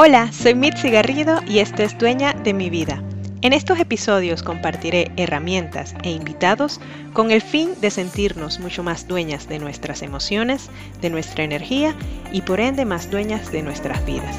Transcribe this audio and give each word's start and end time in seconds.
Hola, 0.00 0.30
soy 0.30 0.54
Mitzi 0.54 0.90
Garrido 0.90 1.40
y 1.44 1.58
esto 1.58 1.82
es 1.82 1.98
Dueña 1.98 2.32
de 2.32 2.54
mi 2.54 2.70
vida. 2.70 3.02
En 3.42 3.52
estos 3.52 3.80
episodios 3.80 4.44
compartiré 4.44 5.10
herramientas 5.16 5.96
e 6.04 6.10
invitados 6.12 6.80
con 7.12 7.32
el 7.32 7.42
fin 7.42 7.70
de 7.80 7.90
sentirnos 7.90 8.60
mucho 8.60 8.84
más 8.84 9.08
dueñas 9.08 9.48
de 9.48 9.58
nuestras 9.58 10.02
emociones, 10.02 10.70
de 11.00 11.10
nuestra 11.10 11.42
energía 11.42 11.96
y 12.30 12.42
por 12.42 12.60
ende 12.60 12.84
más 12.84 13.10
dueñas 13.10 13.50
de 13.50 13.64
nuestras 13.64 14.06
vidas. 14.06 14.36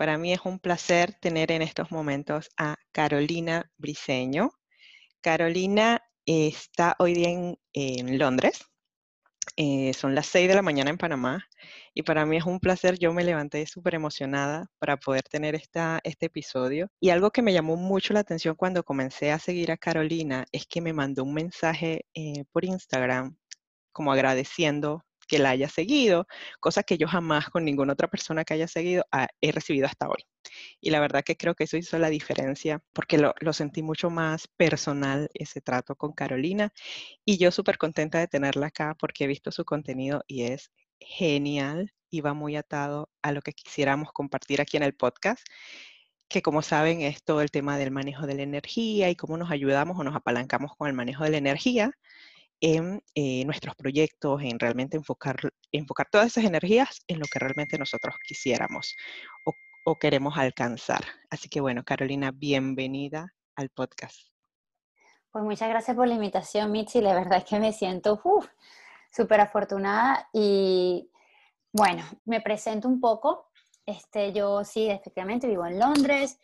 Para 0.00 0.16
mí 0.16 0.32
es 0.32 0.40
un 0.46 0.58
placer 0.58 1.12
tener 1.20 1.52
en 1.52 1.60
estos 1.60 1.90
momentos 1.90 2.48
a 2.56 2.76
Carolina 2.90 3.70
Briseño. 3.76 4.50
Carolina 5.20 6.02
está 6.24 6.96
hoy 6.98 7.12
día 7.12 7.28
en, 7.74 8.18
Londres. 8.18 8.64
Eh, 9.58 9.92
son 9.92 10.14
las 10.14 10.24
6 10.28 10.48
de 10.48 10.54
la 10.54 10.62
mañana 10.62 10.88
en 10.88 10.96
Panamá 10.96 11.46
y 11.92 12.02
para 12.02 12.24
mí 12.24 12.38
es 12.38 12.46
un 12.46 12.60
placer. 12.60 12.98
Yo 12.98 13.12
me 13.12 13.24
levanté 13.24 13.66
súper 13.66 13.94
emocionada 13.94 14.68
para 14.78 14.96
poder 14.96 15.24
tener 15.24 15.54
esta, 15.54 16.00
este 16.02 16.26
episodio. 16.26 16.88
Y 16.98 17.10
algo 17.10 17.30
que 17.30 17.42
me 17.42 17.52
llamó 17.52 17.76
mucho 17.76 18.14
la 18.14 18.20
atención 18.20 18.54
cuando 18.54 18.82
comencé 18.82 19.32
a 19.32 19.38
seguir 19.38 19.70
a 19.70 19.76
Carolina 19.76 20.46
es 20.50 20.64
que 20.66 20.80
me 20.80 20.94
mandó 20.94 21.24
un 21.24 21.34
mensaje 21.34 22.06
eh, 22.14 22.44
por 22.52 22.64
Instagram 22.64 23.36
como 23.92 24.12
agradeciendo 24.12 25.04
que 25.30 25.38
la 25.38 25.50
haya 25.50 25.68
seguido, 25.68 26.26
cosa 26.58 26.82
que 26.82 26.98
yo 26.98 27.06
jamás 27.06 27.50
con 27.50 27.64
ninguna 27.64 27.92
otra 27.92 28.08
persona 28.08 28.44
que 28.44 28.54
haya 28.54 28.66
seguido 28.66 29.04
ah, 29.12 29.28
he 29.40 29.52
recibido 29.52 29.86
hasta 29.86 30.08
hoy. 30.08 30.26
Y 30.80 30.90
la 30.90 30.98
verdad 30.98 31.22
que 31.24 31.36
creo 31.36 31.54
que 31.54 31.64
eso 31.64 31.76
hizo 31.76 31.98
la 32.00 32.10
diferencia 32.10 32.82
porque 32.92 33.16
lo, 33.16 33.52
sentí 33.52 33.82
mucho 33.82 34.10
más 34.10 34.48
personal 34.48 35.30
ese 35.34 35.60
trato 35.60 35.94
con 35.94 36.12
Carolina 36.12 36.72
y 37.24 37.38
yo 37.38 37.52
súper 37.52 37.78
contenta 37.78 38.18
de 38.18 38.26
tenerla 38.26 38.66
acá 38.66 38.96
porque 38.98 39.24
he 39.24 39.26
visto 39.28 39.52
su 39.52 39.64
contenido 39.64 40.24
y 40.26 40.42
es 40.42 40.72
genial 40.98 41.92
y 42.10 42.22
va 42.22 42.34
muy 42.34 42.56
atado 42.56 43.08
a 43.22 43.30
lo 43.30 43.40
que 43.40 43.52
quisiéramos 43.52 44.10
compartir 44.12 44.60
aquí 44.60 44.78
en 44.78 44.82
el 44.82 44.94
podcast 44.94 45.46
que 46.28 46.42
como 46.42 46.62
saben 46.62 47.02
es 47.02 47.22
todo 47.22 47.40
el 47.42 47.50
tema 47.52 47.78
del 47.78 47.92
manejo 47.92 48.26
de 48.26 48.34
la 48.34 48.42
energía 48.42 49.10
y 49.10 49.16
cómo 49.16 49.36
nos 49.36 49.50
ayudamos 49.52 49.96
o 49.98 50.04
nos 50.04 50.16
apalancamos 50.16 50.72
con 50.76 50.88
el 50.88 50.94
manejo 50.94 51.22
de 51.24 51.30
la 51.30 51.38
energía 51.38 51.92
en 52.60 53.02
eh, 53.14 53.44
nuestros 53.44 53.74
proyectos, 53.74 54.42
en 54.42 54.58
realmente 54.58 54.96
enfocar, 54.96 55.36
enfocar 55.72 56.08
todas 56.10 56.28
esas 56.28 56.44
energías 56.44 57.00
en 57.06 57.18
lo 57.18 57.26
que 57.26 57.38
realmente 57.38 57.78
nosotros 57.78 58.14
quisiéramos 58.26 58.96
o, 59.44 59.54
queremos 59.98 60.38
alcanzar. 60.38 61.00
Así 61.30 61.48
que 61.48 61.60
bueno, 61.60 61.82
Carolina, 61.84 62.30
bienvenida 62.30 63.34
al 63.56 63.70
podcast. 63.70 64.28
Pues 65.32 65.44
muchas 65.44 65.68
gracias 65.68 65.96
por 65.96 66.06
la 66.06 66.14
invitación, 66.14 66.70
Mitzi. 66.70 67.00
La 67.00 67.14
verdad 67.14 67.38
es 67.38 67.44
que 67.44 67.58
me 67.58 67.72
siento 67.72 68.22
súper 69.10 69.40
afortunada 69.40 70.28
y 70.32 71.10
bueno, 71.72 72.04
me 72.24 72.40
presento 72.40 72.86
un 72.86 73.00
poco. 73.00 73.50
Este, 73.84 74.32
yo 74.32 74.62
sí, 74.62 74.88
efectivamente 74.88 75.48
vivo 75.48 75.66
en 75.66 75.80
Londres 75.80 76.38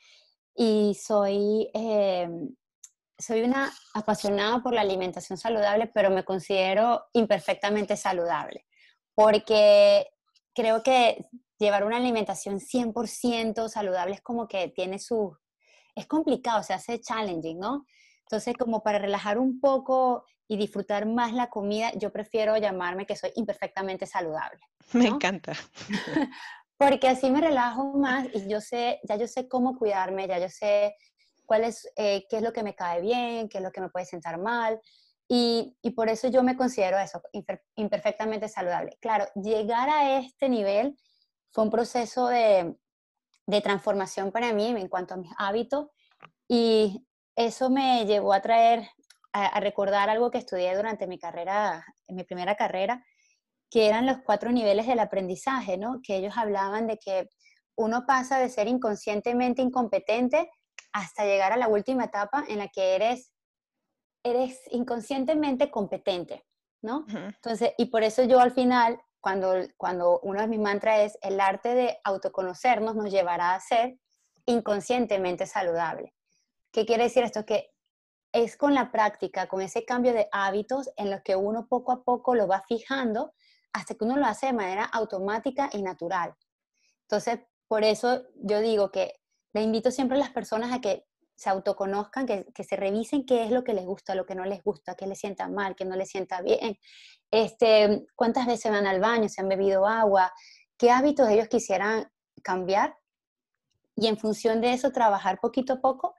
y 0.57 0.95
soy 0.95 1.71
em, 1.73 2.53
soy 3.19 3.43
una 3.43 3.73
apasionada 3.95 4.63
por 4.63 4.75
la 4.75 4.83
alimentación 4.83 5.39
saludable, 5.39 5.87
pero 5.87 6.11
me 6.11 6.25
considero 6.25 7.05
imperfectamente 7.13 7.97
saludable, 7.97 8.67
porque 9.15 10.07
creo 10.55 10.83
que 10.83 11.27
llevar 11.59 11.85
una 11.85 11.97
alimentación 11.97 12.61
100% 12.61 13.69
saludable 13.69 14.15
es 14.15 14.21
como 14.21 14.47
que 14.47 14.69
tiene 14.69 14.99
su... 14.99 15.37
es 15.95 16.07
complicado, 16.07 16.63
se 16.63 16.75
hace 16.75 17.01
challenging, 17.01 17.59
¿no? 17.59 17.87
Entonces, 18.23 18.55
como 18.59 18.83
para 18.83 18.99
relajar 18.99 19.39
un 19.39 19.61
poco 19.61 20.25
y 20.49 20.57
disfrutar 20.57 21.07
más 21.07 21.33
la 21.33 21.49
comida, 21.49 21.93
yo 21.95 22.13
prefiero 22.13 22.57
llamarme 22.57 23.07
que 23.07 23.17
soy 23.17 23.31
imperfectamente 23.37 24.07
saludable. 24.07 24.61
Me 24.93 25.07
encanta. 25.07 25.53
Porque 26.79 27.09
así 27.09 27.31
me 27.31 27.41
relajo 27.41 27.95
más 27.95 28.27
y 28.35 28.49
yo 28.49 28.61
sé, 28.61 29.01
ya 29.05 29.17
yo 29.17 29.27
sé 29.27 29.49
cómo 29.49 29.79
cuidarme, 29.79 30.29
ya 30.29 30.39
yo 30.39 30.49
sé 30.49 30.95
cuál 31.47 31.65
es, 31.65 31.91
eh, 31.97 32.27
qué 32.29 32.37
es 32.39 32.43
lo 32.43 32.53
que 32.53 32.63
me 32.63 32.75
cae 32.75 33.01
bien, 33.01 33.49
qué 33.49 33.59
es 33.59 33.65
lo 33.65 33.73
que 33.73 33.81
me 33.81 33.89
puede 33.89 34.07
sentar 34.07 34.39
mal. 34.39 34.81
Y, 35.29 35.77
y 35.83 35.91
por 35.91 36.09
eso 36.09 36.29
yo 36.29 36.43
me 36.43 36.57
considero 36.57 36.99
eso, 36.99 37.21
imperfectamente 37.75 38.49
saludable. 38.49 38.97
Claro, 39.01 39.27
llegar 39.35 39.89
a 39.89 40.19
este 40.19 40.49
nivel 40.49 40.97
fue 41.53 41.65
un 41.65 41.71
proceso 41.71 42.29
de, 42.29 42.77
de 43.47 43.61
transformación 43.61 44.31
para 44.31 44.53
mí 44.53 44.69
en 44.69 44.89
cuanto 44.89 45.15
a 45.15 45.17
mis 45.17 45.33
hábitos 45.39 45.89
y 46.49 47.05
eso 47.35 47.71
me 47.71 48.05
llevó 48.07 48.33
a 48.33 48.43
traer, 48.43 48.89
a, 49.33 49.47
a, 49.47 49.61
recordar 49.61 50.11
algo 50.11 50.31
que 50.31 50.39
estudié 50.39 50.77
durante 50.77 51.07
mi 51.07 51.19
carrera, 51.19 51.85
en 52.07 52.17
mi 52.17 52.25
primera 52.25 52.55
carrera, 52.55 53.05
que 53.71 53.89
eran 53.89 54.07
los 54.07 54.19
cuatro 54.25 54.53
niveles 54.53 54.87
del 54.87 55.01
aprendizaje, 55.01 55.77
¿no? 55.77 56.01
Que 56.03 56.17
ellos 56.17 56.35
hablaban 56.37 56.87
de 56.87 56.99
que 56.99 57.29
uno 57.77 58.07
pasa 58.07 58.39
de 58.39 58.49
ser 58.49 58.69
inconscientemente 58.69 59.63
incompetente 59.63 60.51
hasta 60.97 61.27
llegar 61.27 61.53
a 61.53 61.59
la 61.59 61.69
última 61.69 62.05
etapa 62.05 62.43
en 62.49 62.57
la 62.57 62.69
que 62.69 62.95
eres, 62.95 63.31
eres 64.25 64.63
inconscientemente 64.71 65.71
competente, 65.71 66.47
¿no? 66.81 67.05
Entonces, 67.09 67.75
y 67.77 67.87
por 67.87 68.03
eso 68.03 68.25
yo 68.25 68.41
al 68.41 68.51
final, 68.51 68.99
cuando, 69.21 69.53
cuando 69.77 70.21
uno 70.21 70.41
de 70.41 70.49
mis 70.49 70.59
mantras 70.59 71.01
es 71.01 71.19
el 71.21 71.39
arte 71.39 71.75
de 71.75 71.99
autoconocernos 72.03 72.97
nos 72.97 73.11
llevará 73.11 73.55
a 73.55 73.61
ser 73.61 73.99
inconscientemente 74.47 75.45
saludable. 75.45 76.15
¿Qué 76.73 76.87
quiere 76.87 77.05
decir 77.05 77.25
esto? 77.25 77.45
Que 77.45 77.75
es 78.33 78.57
con 78.57 78.73
la 78.73 78.91
práctica, 78.91 79.49
con 79.49 79.61
ese 79.61 79.85
cambio 79.85 80.15
de 80.15 80.29
hábitos 80.33 80.89
en 80.97 81.11
los 81.11 81.21
que 81.21 81.37
uno 81.37 81.67
poco 81.69 81.93
a 81.93 82.05
poco 82.05 82.35
lo 82.35 82.49
va 82.49 82.65
fijando 82.67 83.35
hasta 83.75 83.95
que 83.95 84.05
uno 84.05 84.17
lo 84.17 84.25
hace 84.25 84.47
de 84.47 84.55
manera 84.55 84.85
automática 84.85 85.69
y 85.75 85.83
natural. 85.83 86.35
Entonces, 87.03 87.41
por 87.69 87.85
eso 87.85 88.23
yo 88.37 88.61
digo 88.61 88.91
que 88.91 89.21
le 89.57 89.63
invito 89.63 89.91
siempre 89.91 90.19
a 90.19 90.21
las 90.21 90.31
personas 90.31 90.71
a 90.71 90.83
que 90.83 91.07
se 91.35 91.49
autoconozcan, 91.49 92.27
que, 92.27 92.65
se 92.65 92.77
revisen 92.77 93.25
qué 93.25 93.43
es 93.43 93.51
lo 93.51 93.65
que 93.65 93.73
les 93.73 93.87
gusta, 93.87 94.15
lo 94.15 94.27
que 94.27 94.35
no 94.35 94.45
les 94.45 94.63
gusta, 94.63 94.95
qué 94.95 95.07
les 95.07 95.19
sienta 95.19 95.49
mal, 95.49 95.75
qué 95.75 95.87
no 95.87 95.97
les 95.97 96.11
sienta 96.11 96.43
bien, 96.43 96.79
este, 97.31 98.07
cuántas 98.15 98.47
veces 98.47 98.71
van 98.71 98.87
al 98.87 99.01
baño, 99.01 99.31
si 99.31 99.41
han 99.41 99.49
bebido 99.49 99.87
agua, 99.87 100.31
qué 100.77 100.91
hábitos 100.91 101.31
ellos 101.31 101.49
quisieran 101.49 102.11
cambiar 102.43 102.99
y 103.95 104.09
en 104.09 104.19
función 104.19 104.61
de 104.61 104.75
eso 104.75 104.93
trabajar 104.93 105.41
poquito 105.41 105.75
a 105.75 105.81
poco 105.81 106.15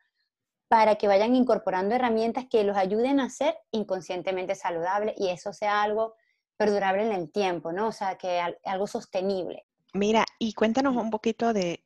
para 0.68 0.96
que 0.96 1.08
vayan 1.08 1.36
incorporando 1.36 1.94
herramientas 1.94 2.46
que 2.50 2.64
los 2.64 2.76
ayuden 2.76 3.20
a 3.20 3.30
ser 3.30 3.56
inconscientemente 3.70 4.56
saludables 4.56 5.14
y 5.16 5.30
eso 5.30 5.54
sea 5.54 5.84
algo 5.84 6.16
perdurable 6.58 7.06
en 7.06 7.12
el 7.12 7.32
tiempo, 7.32 7.72
¿no? 7.72 7.90
O 7.90 7.92
sea, 7.92 8.18
que 8.18 8.42
algo 8.64 8.88
sostenible. 8.88 9.67
Mira, 9.98 10.26
y 10.38 10.54
cuéntanos 10.54 10.96
un 10.96 11.10
poquito 11.10 11.54
de, 11.54 11.82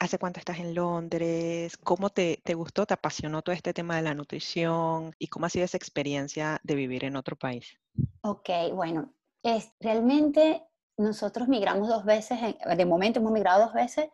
hace 0.00 0.18
cuánto 0.18 0.40
estás 0.40 0.58
en 0.58 0.74
Londres, 0.74 1.76
cómo 1.76 2.10
te, 2.10 2.40
gustó, 2.52 2.84
te 2.84 2.94
apasionó 2.94 3.42
todo 3.42 3.54
este 3.54 3.72
tema 3.72 3.94
de 3.94 4.02
la 4.02 4.12
nutrición 4.12 5.14
y 5.20 5.28
cómo 5.28 5.46
ha 5.46 5.50
sido 5.50 5.64
esa 5.64 5.76
experiencia 5.76 6.60
de 6.64 6.74
vivir 6.74 7.04
en 7.04 7.14
otro 7.14 7.36
país. 7.36 7.78
Ok, 8.22 8.50
bueno, 8.72 9.14
es, 9.44 9.70
realmente 9.78 10.64
nosotros 10.96 11.46
migramos 11.46 11.88
dos 11.88 12.04
veces, 12.04 12.40
de 12.76 12.86
momento 12.86 13.20
hemos 13.20 13.30
migrado 13.30 13.66
dos 13.66 13.72
veces, 13.72 14.08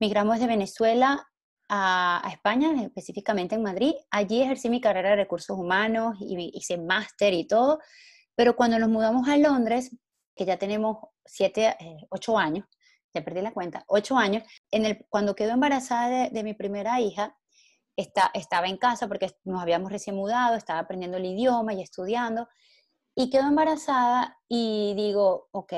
migramos 0.00 0.40
de 0.40 0.46
Venezuela 0.46 1.28
a, 1.68 2.26
España, 2.32 2.72
específicamente 2.82 3.54
en 3.54 3.62
Madrid. 3.64 3.92
Allí 4.10 4.40
ejercí 4.40 4.70
mi 4.70 4.80
carrera 4.80 5.10
de 5.10 5.16
recursos 5.16 5.58
humanos 5.58 6.16
y 6.20 6.52
hice 6.54 6.78
máster 6.78 7.34
y 7.34 7.46
todo, 7.46 7.80
pero 8.34 8.56
cuando 8.56 8.78
nos 8.78 8.88
mudamos 8.88 9.28
a 9.28 9.36
Londres, 9.36 9.94
que 10.34 10.46
ya 10.46 10.56
tenemos 10.56 10.96
siete, 11.26 11.76
eh, 11.80 12.06
ocho 12.08 12.38
años, 12.38 12.64
ya 13.14 13.24
perdí 13.24 13.42
la 13.42 13.52
cuenta, 13.52 13.84
ocho 13.88 14.16
años, 14.16 14.42
en 14.70 14.86
el, 14.86 15.06
cuando 15.08 15.34
quedó 15.34 15.52
embarazada 15.52 16.28
de, 16.28 16.42
mi 16.42 16.54
primera 16.54 17.00
hija, 17.00 17.36
está, 17.96 18.30
estaba 18.34 18.66
en 18.66 18.76
casa 18.76 19.08
porque 19.08 19.30
nos 19.44 19.62
habíamos 19.62 19.90
recién 19.90 20.16
mudado, 20.16 20.56
estaba 20.56 20.80
aprendiendo 20.80 21.16
el 21.16 21.26
idioma 21.26 21.74
y 21.74 21.82
estudiando, 21.82 22.48
y 23.14 23.30
quedó 23.30 23.48
embarazada 23.48 24.38
y 24.48 24.94
digo, 24.94 25.48
ok, 25.50 25.72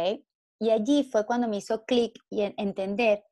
y 0.58 0.70
allí 0.70 1.04
fue 1.04 1.24
cuando 1.24 1.48
me 1.48 1.56
hizo 1.56 1.84
clic 1.86 2.18
y 2.28 2.42
entender 2.42 3.24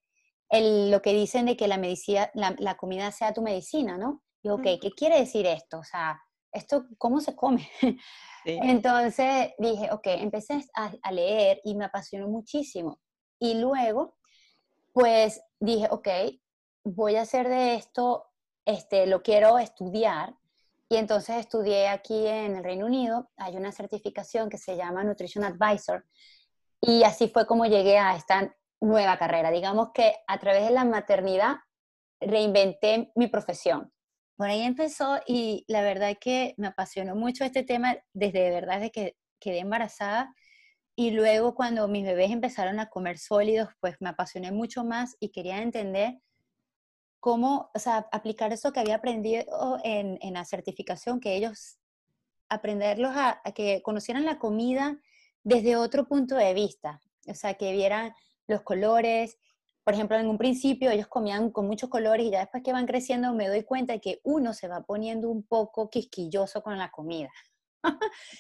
el, 0.49 0.91
lo 0.91 1.03
que 1.03 1.13
dicen 1.13 1.47
de 1.47 1.57
que 1.57 1.69
la, 1.69 1.77
medicina, 1.77 2.31
la, 2.35 2.77
comida 2.77 3.13
sea 3.13 3.35
tu 3.35 3.43
medicina, 3.43 3.99
¿no? 3.99 4.23
Y 4.43 4.49
ok, 4.49 4.63
¿qué 4.81 4.91
quiere 4.97 5.19
decir 5.19 5.45
esto? 5.45 5.81
O 5.81 5.85
sea, 5.85 6.19
¿esto 6.53 6.87
cómo 6.97 7.21
se 7.21 7.37
come? 7.37 7.69
Entonces 8.45 9.51
dije, 9.59 9.91
ok, 9.93 10.07
empecé 10.07 10.65
a, 10.75 11.13
leer 11.13 11.61
y 11.65 11.75
me 11.75 11.85
apasionó 11.85 12.29
muchísimo. 12.29 12.99
Y 13.39 13.55
luego, 13.55 14.17
pues 14.93 15.41
dije, 15.61 15.89
ok, 15.91 16.09
voy 16.85 17.17
a 17.17 17.23
hacer 17.23 17.49
de 17.49 17.75
esto, 17.75 18.27
este, 18.65 19.07
lo 19.07 19.23
quiero 19.23 19.59
estudiar. 19.59 20.35
Y 20.89 20.97
entonces 20.97 21.37
estudié 21.37 21.89
aquí 21.89 22.27
en 22.27 22.57
el 22.57 22.65
Reino 22.65 22.87
Unido, 22.87 23.31
hay 23.37 23.57
una 23.57 23.73
certificación 23.73 24.49
que 24.49 24.59
se 24.59 24.77
llama 24.77 25.05
Nutrition 25.05 25.45
Advisor. 25.45 26.05
Y 26.81 27.03
así 27.03 27.29
fue 27.29 27.47
como 27.47 27.67
llegué 27.67 27.99
a 27.99 28.17
esta 28.17 28.55
nueva 28.81 29.19
carrera. 29.19 29.51
Digamos 29.51 29.91
que 29.93 30.15
a 30.27 30.39
través 30.39 30.65
de 30.65 30.71
la 30.71 30.85
maternidad 30.85 31.57
reinventé 32.21 33.13
mi 33.15 33.29
profesión. 33.29 33.93
por 34.37 34.49
ahí 34.49 34.63
empezó 34.63 35.19
y 35.27 35.65
la 35.69 35.83
verdad 35.83 36.17
que 36.21 36.55
me 36.59 36.69
apasionó 36.69 37.17
mucho 37.17 37.45
este 37.45 37.65
tema 37.65 37.97
desde 38.13 38.41
de 38.41 38.51
verdad 38.51 38.81
de 38.81 38.91
que 38.91 39.17
quedé 39.41 39.61
embarazada 39.61 40.33
y 40.99 41.13
luego 41.13 41.55
cuando 41.55 41.87
mis 41.87 42.05
bebés 42.05 42.33
empezaron 42.33 42.81
a 42.81 42.91
comer 42.91 43.19
sólidos, 43.19 43.69
pues 43.79 43.95
me 44.01 44.09
apasioné 44.09 44.51
mucho 44.51 44.83
más 44.83 45.17
y 45.21 45.29
quería 45.29 45.63
entender 45.63 46.19
cómo, 47.21 47.71
o 47.73 47.79
sea, 47.79 48.09
aplicar 48.11 48.53
eso 48.53 48.73
que 48.73 48.81
había 48.81 48.97
aprendido 48.97 49.79
en, 49.85 50.19
en 50.21 50.35
la 50.35 50.45
certificación, 50.45 51.21
que 51.21 51.37
ellos, 51.37 51.79
aprenderlos 52.49 53.13
a, 53.15 53.41
a, 53.45 53.53
que 53.53 53.81
conocieran 53.81 54.25
la 54.25 54.41
comida 54.41 54.99
desde 55.45 55.77
otro 55.77 56.09
punto 56.09 56.35
de 56.35 56.53
vista, 56.53 57.01
o 57.29 57.35
sea, 57.35 57.55
que 57.55 57.71
vieran 57.71 58.13
los 58.49 58.63
colores, 58.63 59.39
por 59.85 59.95
ejemplo, 59.95 60.17
en 60.19 60.27
un 60.27 60.37
principio 60.37 60.91
ellos 60.91 61.07
comían 61.07 61.53
con 61.53 61.69
muchos 61.69 61.89
colores 61.91 62.27
y 62.27 62.31
ya 62.31 62.41
después 62.41 62.65
que 62.65 62.73
van 62.73 62.87
creciendo 62.87 63.33
me 63.35 63.47
doy 63.47 63.63
cuenta 63.63 63.93
de 63.93 64.01
que 64.01 64.21
uno 64.25 64.53
se 64.53 64.67
va 64.67 64.81
poniendo 64.81 65.31
un 65.31 65.45
poco 65.45 65.91
quisquilloso 65.91 66.61
con 66.61 66.77
la 66.77 66.91
comida. 66.91 67.31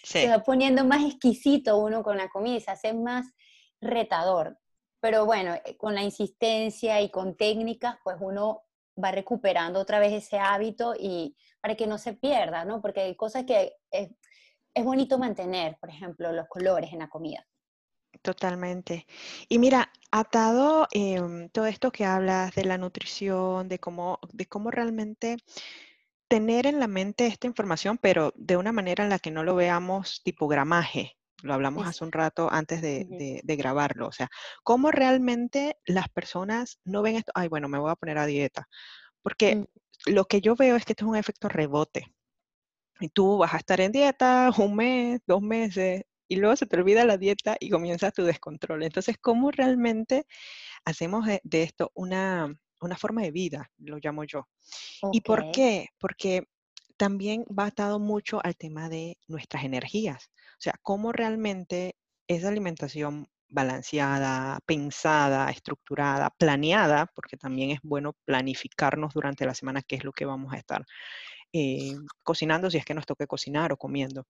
Se 0.03 0.29
va 0.29 0.41
poniendo 0.41 0.85
más 0.85 1.05
exquisito 1.05 1.79
uno 1.79 2.03
con 2.03 2.17
la 2.17 2.29
comida 2.29 2.57
y 2.57 2.61
se 2.61 2.71
hace 2.71 2.93
más 2.93 3.27
retador. 3.81 4.59
Pero 5.01 5.27
bueno, 5.27 5.55
eh, 5.55 5.77
con 5.77 5.95
la 5.95 6.03
insistencia 6.03 7.01
y 7.01 7.11
con 7.11 7.37
técnicas, 7.37 7.97
pues 8.03 8.17
uno 8.21 8.65
va 9.03 9.13
recuperando 9.13 9.81
otra 9.81 10.01
vez 10.01 10.13
ese 10.13 10.39
hábito 10.39 10.95
y 10.99 11.37
para 11.61 11.77
que 11.77 11.87
no 11.87 11.99
se 11.99 12.15
pierda, 12.15 12.65
¿no? 12.65 12.81
Porque 12.81 13.01
hay 13.01 13.17
cosas 13.17 13.45
que 13.45 13.75
es, 13.91 14.11
es 14.75 14.85
bonito 14.85 15.19
mantener, 15.19 15.77
por 15.81 15.91
ejemplo, 15.91 16.33
los 16.33 16.49
colores 16.49 16.93
en 16.93 17.01
la 17.01 17.09
comida. 17.09 17.47
Totalmente. 18.23 19.07
Y 19.49 19.59
mira, 19.59 19.93
atado 20.11 20.89
em, 20.93 21.49
todo 21.51 21.67
esto 21.67 21.93
que 21.93 22.05
hablas 22.05 22.55
de 22.55 22.65
la 22.65 22.79
nutrición, 22.79 23.69
de 23.69 23.79
cómo, 23.79 24.19
de 24.33 24.47
cómo 24.47 24.71
realmente 24.71 25.37
tener 26.29 26.67
en 26.67 26.79
la 26.79 26.87
mente 26.87 27.27
esta 27.27 27.47
información, 27.47 27.99
pero 27.99 28.33
de 28.37 28.57
una 28.57 28.73
manera 28.73 29.05
en 29.05 29.11
la 29.11 29.19
que 29.19 29.31
no 29.31 29.45
lo 29.45 29.55
veamos 29.55 30.23
tipo 30.23 30.49
gramaje. 30.49 31.17
Lo 31.43 31.55
hablamos 31.55 31.87
hace 31.87 32.05
un 32.05 32.13
rato 32.13 32.49
antes 32.53 32.83
de, 32.83 33.43
grabarlo. 33.45 34.09
O 34.09 34.13
sea, 34.13 34.29
cómo 34.65 34.91
realmente 34.91 35.77
las 35.87 36.09
personas 36.09 36.81
no 36.85 37.03
ven 37.03 37.17
esto, 37.17 37.33
ay, 37.35 37.49
bueno, 37.49 37.69
me 37.69 37.79
voy 37.79 37.91
a 37.91 37.97
poner 37.97 38.19
a 38.19 38.27
dieta. 38.27 38.69
Porque 39.23 39.57
mm. 39.57 39.67
lo 40.07 40.25
que 40.25 40.41
yo 40.41 40.57
veo 40.57 40.77
es 40.77 40.85
que 40.85 40.93
esto 40.93 41.05
es 41.05 41.11
un 41.11 41.17
efecto 41.17 41.49
rebote. 41.49 42.13
Y 43.01 43.09
tú 43.09 43.39
vas 43.39 43.55
a 43.55 43.59
estar 43.59 43.81
en 43.81 43.93
dieta 43.93 44.51
un 44.59 44.75
mes, 44.77 45.21
dos 45.27 45.41
meses, 45.41 46.03
y 46.29 46.37
luego 46.37 46.57
se 46.57 46.67
te 46.67 46.77
olvida 46.77 47.05
la 47.05 47.17
dieta 47.17 47.57
y 47.59 47.71
comienza 47.71 48.11
tu 48.11 48.23
descontrol. 48.25 48.83
Entonces, 48.83 49.17
¿cómo 49.21 49.51
realmente 49.51 50.27
hacemos 50.85 51.27
de, 51.27 51.63
esto 51.63 51.91
una, 51.95 52.55
forma 52.97 53.23
de 53.23 53.31
vida, 53.31 53.71
lo 53.79 53.99
llamo 53.99 54.25
yo? 54.25 54.49
¿Y 55.13 55.21
por 55.21 55.51
qué? 55.51 55.89
Porque 55.99 56.45
también 56.97 57.45
va 57.47 57.67
atado 57.67 57.99
mucho 57.99 58.41
al 58.45 58.57
tema 58.57 58.89
de 58.89 59.19
nuestras 59.29 59.65
energías. 59.65 60.31
O 60.53 60.61
sea, 60.61 60.75
cómo 60.83 61.13
realmente 61.13 61.97
esa 62.27 62.49
alimentación 62.49 63.29
balanceada, 63.49 64.61
pensada, 64.67 65.51
estructurada, 65.51 66.31
planeada, 66.31 67.07
porque 67.15 67.37
también 67.37 67.71
es 67.71 67.79
bueno 67.83 68.15
planificarnos 68.25 69.15
durante 69.15 69.47
la 69.47 69.55
semana 69.55 69.83
qué 69.83 69.97
es 69.97 70.05
lo 70.05 70.13
que 70.13 70.27
vamos 70.27 70.53
a 70.53 70.59
estar 70.59 70.85
eh, 71.53 71.95
cocinando 72.23 72.71
si 72.71 72.77
es 72.79 72.85
que 72.85 72.95
nos 72.95 73.07
toque 73.07 73.27
cocinar 73.27 73.73
o 73.73 73.77
comiendo. 73.77 74.27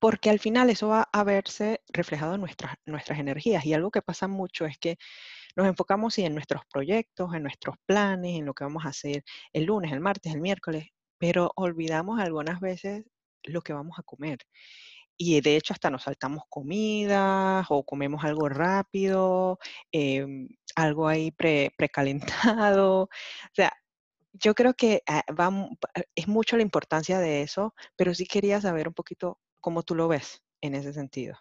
Porque 0.00 0.30
al 0.30 0.38
final 0.38 0.70
eso 0.70 0.88
va 0.88 1.08
a 1.12 1.24
verse 1.24 1.80
reflejado 1.92 2.34
en 2.34 2.40
nuestras, 2.40 2.74
nuestras 2.86 3.18
energías. 3.18 3.64
Y 3.66 3.74
algo 3.74 3.90
que 3.90 4.02
pasa 4.02 4.28
mucho 4.28 4.66
es 4.66 4.78
que 4.78 4.96
nos 5.56 5.66
enfocamos 5.66 6.18
en 6.18 6.34
nuestros 6.34 6.62
proyectos, 6.72 7.34
en 7.34 7.42
nuestros 7.42 7.76
planes, 7.86 8.38
en 8.38 8.46
lo 8.46 8.54
que 8.54 8.64
vamos 8.64 8.84
a 8.86 8.90
hacer 8.90 9.24
el 9.52 9.64
lunes, 9.64 9.92
el 9.92 10.00
martes, 10.00 10.34
el 10.34 10.40
miércoles, 10.40 10.88
pero 11.18 11.52
olvidamos 11.56 12.20
algunas 12.20 12.60
veces 12.60 13.04
lo 13.44 13.62
que 13.62 13.72
vamos 13.72 13.98
a 13.98 14.02
comer. 14.04 14.38
Y 15.16 15.40
de 15.40 15.56
hecho 15.56 15.74
hasta 15.74 15.90
nos 15.90 16.04
saltamos 16.04 16.44
comidas 16.48 17.66
o 17.70 17.84
comemos 17.84 18.24
algo 18.24 18.48
rápido, 18.48 19.58
em, 19.92 20.48
algo 20.76 21.08
ahí 21.08 21.32
precalentado. 21.32 23.02
o 23.04 23.08
sea, 23.54 23.72
yo 24.40 24.54
creo 24.54 24.74
que 24.74 25.02
ah, 25.06 25.24
eh, 25.94 26.02
es 26.14 26.28
mucho 26.28 26.56
la 26.56 26.62
importancia 26.62 27.18
de 27.18 27.42
eso, 27.42 27.74
pero 27.96 28.14
sí 28.14 28.26
quería 28.26 28.60
saber 28.60 28.88
un 28.88 28.94
poquito 28.94 29.38
cómo 29.60 29.82
tú 29.82 29.94
lo 29.94 30.08
ves 30.08 30.42
en 30.60 30.74
ese 30.74 30.92
sentido. 30.92 31.36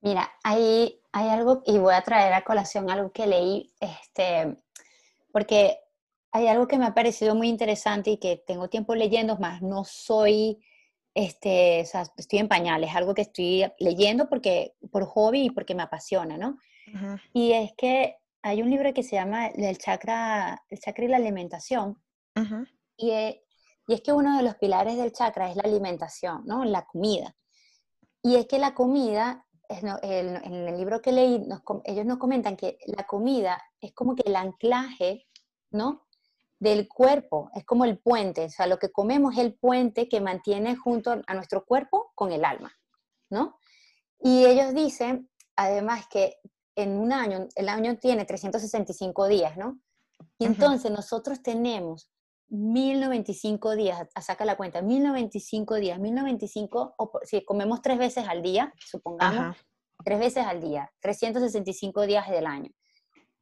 Mira, 0.00 0.30
hay, 0.42 1.00
hay 1.12 1.28
algo, 1.30 1.62
y 1.64 1.78
voy 1.78 1.94
a 1.94 2.02
traer 2.02 2.34
a 2.34 2.44
colación 2.44 2.90
algo 2.90 3.10
que 3.10 3.26
leí, 3.26 3.72
este, 3.80 4.58
porque 5.32 5.78
hay 6.30 6.46
algo 6.48 6.68
que 6.68 6.78
me 6.78 6.86
ha 6.86 6.94
parecido 6.94 7.34
muy 7.34 7.48
interesante 7.48 8.10
y 8.10 8.18
que 8.18 8.36
tengo 8.36 8.68
tiempo 8.68 8.94
leyendo, 8.94 9.38
más 9.38 9.62
no 9.62 9.84
soy, 9.84 10.62
este, 11.14 11.82
o 11.82 11.86
sea, 11.86 12.02
estoy 12.18 12.40
en 12.40 12.48
pañales, 12.48 12.94
algo 12.94 13.14
que 13.14 13.22
estoy 13.22 13.64
leyendo 13.78 14.28
porque, 14.28 14.74
por 14.90 15.06
hobby 15.06 15.46
y 15.46 15.50
porque 15.50 15.74
me 15.74 15.84
apasiona, 15.84 16.36
¿no? 16.36 16.58
Y 17.32 17.52
es 17.52 17.72
que 17.78 18.18
hay 18.44 18.60
un 18.60 18.68
libro 18.68 18.92
que 18.92 19.02
se 19.02 19.16
llama 19.16 19.46
El 19.46 19.78
chakra, 19.78 20.62
el 20.68 20.78
chakra 20.78 21.04
y 21.06 21.08
la 21.08 21.16
alimentación. 21.16 21.98
y, 22.98 23.10
es, 23.10 23.36
y, 23.86 23.94
es 23.94 24.02
que 24.02 24.12
uno 24.12 24.36
de 24.36 24.42
los 24.42 24.56
pilares 24.56 24.98
del 24.98 25.12
chakra 25.12 25.50
es 25.50 25.56
la 25.56 25.62
alimentación, 25.62 26.42
¿no? 26.44 26.62
La 26.62 26.84
comida. 26.84 27.34
Y 28.22 28.36
es 28.36 28.46
que 28.46 28.58
la 28.58 28.74
comida, 28.74 29.46
en 29.70 30.44
el 30.44 30.76
libro 30.76 31.00
que 31.00 31.12
leí, 31.12 31.42
ellos 31.84 32.04
nos 32.04 32.18
comentan 32.18 32.54
que 32.54 32.76
la 32.86 33.04
comida 33.04 33.62
es 33.80 33.94
como 33.94 34.14
que 34.14 34.24
el 34.26 34.36
anclaje, 34.36 35.26
¿no? 35.70 36.06
Del 36.58 36.86
cuerpo, 36.86 37.50
es 37.54 37.64
como 37.64 37.86
el 37.86 37.98
puente, 37.98 38.44
o 38.44 38.50
sea, 38.50 38.66
lo 38.66 38.78
que 38.78 38.92
comemos 38.92 39.34
es 39.34 39.40
el 39.40 39.54
puente 39.54 40.06
que 40.06 40.20
mantiene 40.20 40.76
junto 40.76 41.12
a 41.26 41.34
nuestro 41.34 41.64
cuerpo 41.64 42.12
con 42.14 42.30
el 42.30 42.44
alma, 42.44 42.76
¿no? 43.30 43.58
Y 44.20 44.44
ellos 44.44 44.74
dicen, 44.74 45.30
además, 45.56 46.06
que 46.08 46.36
en 46.76 46.96
un 46.96 47.12
año, 47.12 47.48
el 47.54 47.68
año 47.68 47.96
tiene 47.98 48.24
365 48.24 49.28
días, 49.28 49.56
¿no? 49.56 49.80
Y 50.38 50.46
entonces 50.46 50.90
nosotros 50.90 51.42
tenemos 51.42 52.10
1095 52.48 53.74
días, 53.76 54.08
a 54.14 54.22
saca 54.22 54.44
la 54.44 54.56
cuenta, 54.56 54.82
1095 54.82 55.76
días, 55.76 55.98
1095, 55.98 56.94
o 56.98 57.12
si 57.22 57.44
comemos 57.44 57.82
tres 57.82 57.98
veces 57.98 58.28
al 58.28 58.42
día, 58.42 58.72
supongamos, 58.78 59.56
tres 60.04 60.18
veces 60.18 60.46
al 60.46 60.60
día, 60.60 60.92
365 61.00 62.06
días 62.06 62.28
del 62.28 62.46
año. 62.46 62.70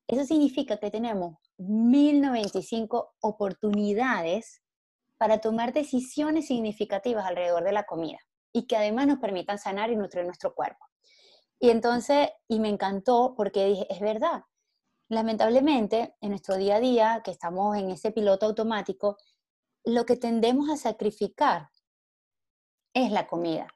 Eso 0.06 0.24
significa 0.24 0.78
que 0.78 0.90
tenemos 0.90 1.36
1095 1.58 3.14
oportunidades 3.20 4.62
para 5.16 5.38
tomar 5.38 5.72
decisiones 5.72 6.46
significativas 6.46 7.24
alrededor 7.26 7.64
de 7.64 7.72
la 7.72 7.84
comida 7.84 8.18
y 8.52 8.66
que 8.66 8.76
además 8.76 9.06
nos 9.06 9.18
permitan 9.18 9.58
sanar 9.58 9.90
y 9.90 9.96
nutrir 9.96 10.24
nuestro 10.24 10.54
cuerpo. 10.54 10.84
Y 11.62 11.70
entonces, 11.70 12.28
y 12.48 12.58
me 12.58 12.68
encantó 12.68 13.34
porque 13.36 13.64
dije, 13.66 13.86
es 13.88 14.00
verdad, 14.00 14.42
lamentablemente 15.08 16.16
en 16.20 16.30
nuestro 16.30 16.56
día 16.56 16.76
a 16.76 16.80
día, 16.80 17.22
que 17.24 17.30
estamos 17.30 17.76
en 17.76 17.90
ese 17.90 18.10
piloto 18.10 18.46
automático, 18.46 19.16
lo 19.84 20.04
que 20.04 20.16
tendemos 20.16 20.68
a 20.70 20.76
sacrificar 20.76 21.70
es 22.92 23.12
la 23.12 23.28
comida. 23.28 23.68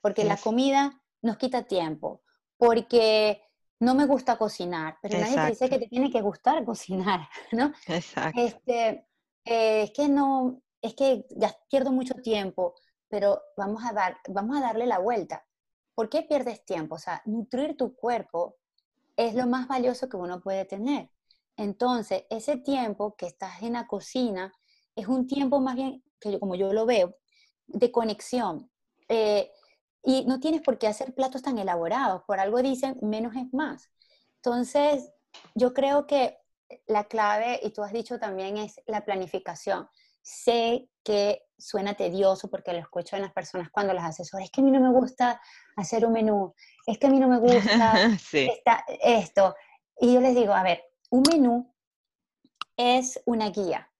Porque 0.00 0.24
la 0.24 0.36
comida 0.36 1.00
nos 1.22 1.36
quita 1.36 1.62
tiempo, 1.62 2.22
porque 2.56 3.40
no 3.78 3.94
me 3.94 4.06
gusta 4.06 4.36
cocinar, 4.36 4.98
pero 5.00 5.20
nadie 5.20 5.36
te 5.36 5.46
dice 5.46 5.70
que 5.70 5.78
te 5.78 5.86
tiene 5.86 6.10
que 6.10 6.22
gustar 6.22 6.64
cocinar, 6.64 7.28
¿no? 7.52 7.72
Exacto. 7.86 8.40
Este, 8.40 9.06
eh, 9.44 9.82
es 9.82 9.92
que 9.92 10.08
no, 10.08 10.60
es 10.82 10.94
que 10.96 11.24
ya 11.30 11.56
pierdo 11.70 11.92
mucho 11.92 12.14
tiempo, 12.14 12.74
pero 13.08 13.40
vamos 13.56 13.84
a, 13.84 13.92
dar, 13.92 14.18
vamos 14.28 14.56
a 14.56 14.60
darle 14.60 14.86
la 14.86 14.98
vuelta. 14.98 15.45
¿Por 15.96 16.10
qué 16.10 16.22
pierdes 16.22 16.64
tiempo? 16.64 16.94
O 16.94 16.98
sea, 16.98 17.22
nutrir 17.24 17.76
tu 17.76 17.96
cuerpo 17.96 18.56
es 19.16 19.34
lo 19.34 19.46
más 19.46 19.66
valioso 19.66 20.08
que 20.08 20.16
uno 20.16 20.40
puede 20.40 20.66
tener. 20.66 21.10
Entonces, 21.56 22.24
ese 22.30 22.58
tiempo 22.58 23.16
que 23.16 23.26
estás 23.26 23.62
en 23.62 23.72
la 23.72 23.86
cocina 23.86 24.52
es 24.94 25.08
un 25.08 25.26
tiempo 25.26 25.58
más 25.58 25.74
bien, 25.74 26.04
que 26.20 26.38
como 26.38 26.54
yo 26.54 26.72
lo 26.72 26.84
veo, 26.84 27.16
de 27.66 27.90
conexión. 27.90 28.70
Eh, 29.08 29.50
y 30.02 30.26
no 30.26 30.38
tienes 30.38 30.60
por 30.60 30.78
qué 30.78 30.86
hacer 30.86 31.14
platos 31.14 31.42
tan 31.42 31.58
elaborados. 31.58 32.22
Por 32.26 32.40
algo 32.40 32.60
dicen, 32.60 32.98
menos 33.00 33.34
es 33.34 33.52
más. 33.54 33.90
Entonces, 34.36 35.10
yo 35.54 35.72
creo 35.72 36.06
que 36.06 36.38
la 36.86 37.04
clave, 37.04 37.58
y 37.62 37.70
tú 37.70 37.82
has 37.82 37.92
dicho 37.92 38.18
también, 38.18 38.58
es 38.58 38.82
la 38.86 39.04
planificación. 39.04 39.88
Sé 40.20 40.90
que 41.02 41.45
suena 41.58 41.94
tedioso 41.94 42.48
porque 42.50 42.72
lo 42.72 42.78
escucho 42.78 43.16
en 43.16 43.22
las 43.22 43.32
personas 43.32 43.70
cuando 43.70 43.92
las 43.92 44.04
asesoro. 44.04 44.42
Es 44.42 44.50
que 44.50 44.60
a 44.60 44.64
mí 44.64 44.70
no 44.70 44.80
me 44.80 44.90
gusta 44.90 45.40
hacer 45.76 46.04
un 46.04 46.12
menú, 46.12 46.54
es 46.86 46.98
que 46.98 47.06
a 47.06 47.10
mí 47.10 47.18
no 47.18 47.28
me 47.28 47.38
gusta 47.38 47.94
esto. 49.02 49.54
Y 49.98 50.14
yo 50.14 50.20
les 50.20 50.34
digo, 50.34 50.52
a 50.52 50.62
ver, 50.62 50.84
un 51.10 51.22
menú 51.30 51.74
es 52.76 53.20
una 53.24 53.50
guía, 53.50 53.90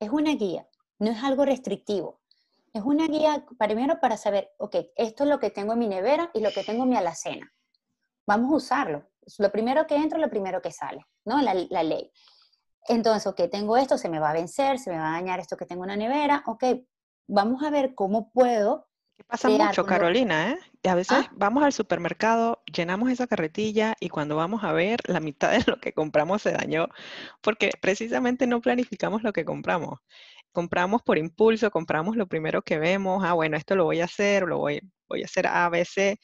es 0.00 0.10
una 0.10 0.34
guía, 0.34 0.68
no 0.98 1.10
es 1.10 1.22
algo 1.22 1.44
restrictivo. 1.44 2.20
Es 2.72 2.82
una 2.82 3.06
guía 3.06 3.46
primero 3.56 4.00
para 4.00 4.16
saber, 4.16 4.50
ok, 4.58 4.76
esto 4.96 5.22
es 5.22 5.30
lo 5.30 5.38
que 5.38 5.50
tengo 5.50 5.74
en 5.74 5.78
mi 5.78 5.86
nevera 5.86 6.30
y 6.34 6.40
lo 6.40 6.50
que 6.50 6.64
tengo 6.64 6.82
en 6.82 6.88
mi 6.88 6.96
alacena. 6.96 7.52
Vamos 8.26 8.52
a 8.52 8.56
usarlo. 8.56 9.10
Lo 9.38 9.52
primero 9.52 9.86
que 9.86 9.94
entra, 9.94 10.18
lo 10.18 10.28
primero 10.28 10.60
que 10.60 10.72
sale, 10.72 11.06
¿no? 11.24 11.40
La, 11.40 11.54
la 11.54 11.82
ley. 11.84 12.10
Entonces, 12.88 13.26
ok, 13.26 13.48
tengo 13.50 13.76
esto, 13.76 13.96
se 13.96 14.08
me 14.08 14.18
va 14.18 14.30
a 14.30 14.34
vencer, 14.34 14.78
se 14.78 14.90
me 14.90 14.98
va 14.98 15.08
a 15.08 15.12
dañar 15.12 15.40
esto 15.40 15.56
que 15.56 15.66
tengo 15.66 15.84
en 15.84 15.90
la 15.90 15.96
nevera, 15.96 16.42
ok, 16.46 16.64
vamos 17.26 17.62
a 17.62 17.70
ver 17.70 17.94
cómo 17.94 18.30
puedo 18.30 18.88
¿Qué 19.16 19.22
pasa 19.24 19.48
mucho, 19.48 19.86
Carolina, 19.86 20.52
¿eh? 20.52 20.58
Y 20.82 20.88
a 20.88 20.96
veces 20.96 21.18
ah. 21.20 21.30
vamos 21.36 21.62
al 21.62 21.72
supermercado, 21.72 22.62
llenamos 22.72 23.10
esa 23.10 23.28
carretilla 23.28 23.94
y 24.00 24.08
cuando 24.08 24.34
vamos 24.34 24.64
a 24.64 24.72
ver, 24.72 25.00
la 25.06 25.20
mitad 25.20 25.52
de 25.52 25.62
lo 25.66 25.78
que 25.78 25.92
compramos 25.92 26.42
se 26.42 26.50
dañó 26.50 26.88
porque 27.40 27.70
precisamente 27.80 28.46
no 28.46 28.60
planificamos 28.60 29.22
lo 29.22 29.32
que 29.32 29.44
compramos. 29.44 30.00
Compramos 30.50 31.02
por 31.02 31.18
impulso, 31.18 31.70
compramos 31.70 32.16
lo 32.16 32.26
primero 32.26 32.62
que 32.62 32.78
vemos, 32.78 33.24
ah, 33.24 33.34
bueno, 33.34 33.56
esto 33.56 33.76
lo 33.76 33.84
voy 33.84 34.00
a 34.00 34.04
hacer, 34.04 34.44
lo 34.44 34.58
voy, 34.58 34.80
voy 35.08 35.22
a 35.22 35.26
hacer 35.26 35.46
A, 35.46 35.68
B, 35.68 35.84
C, 35.84 36.18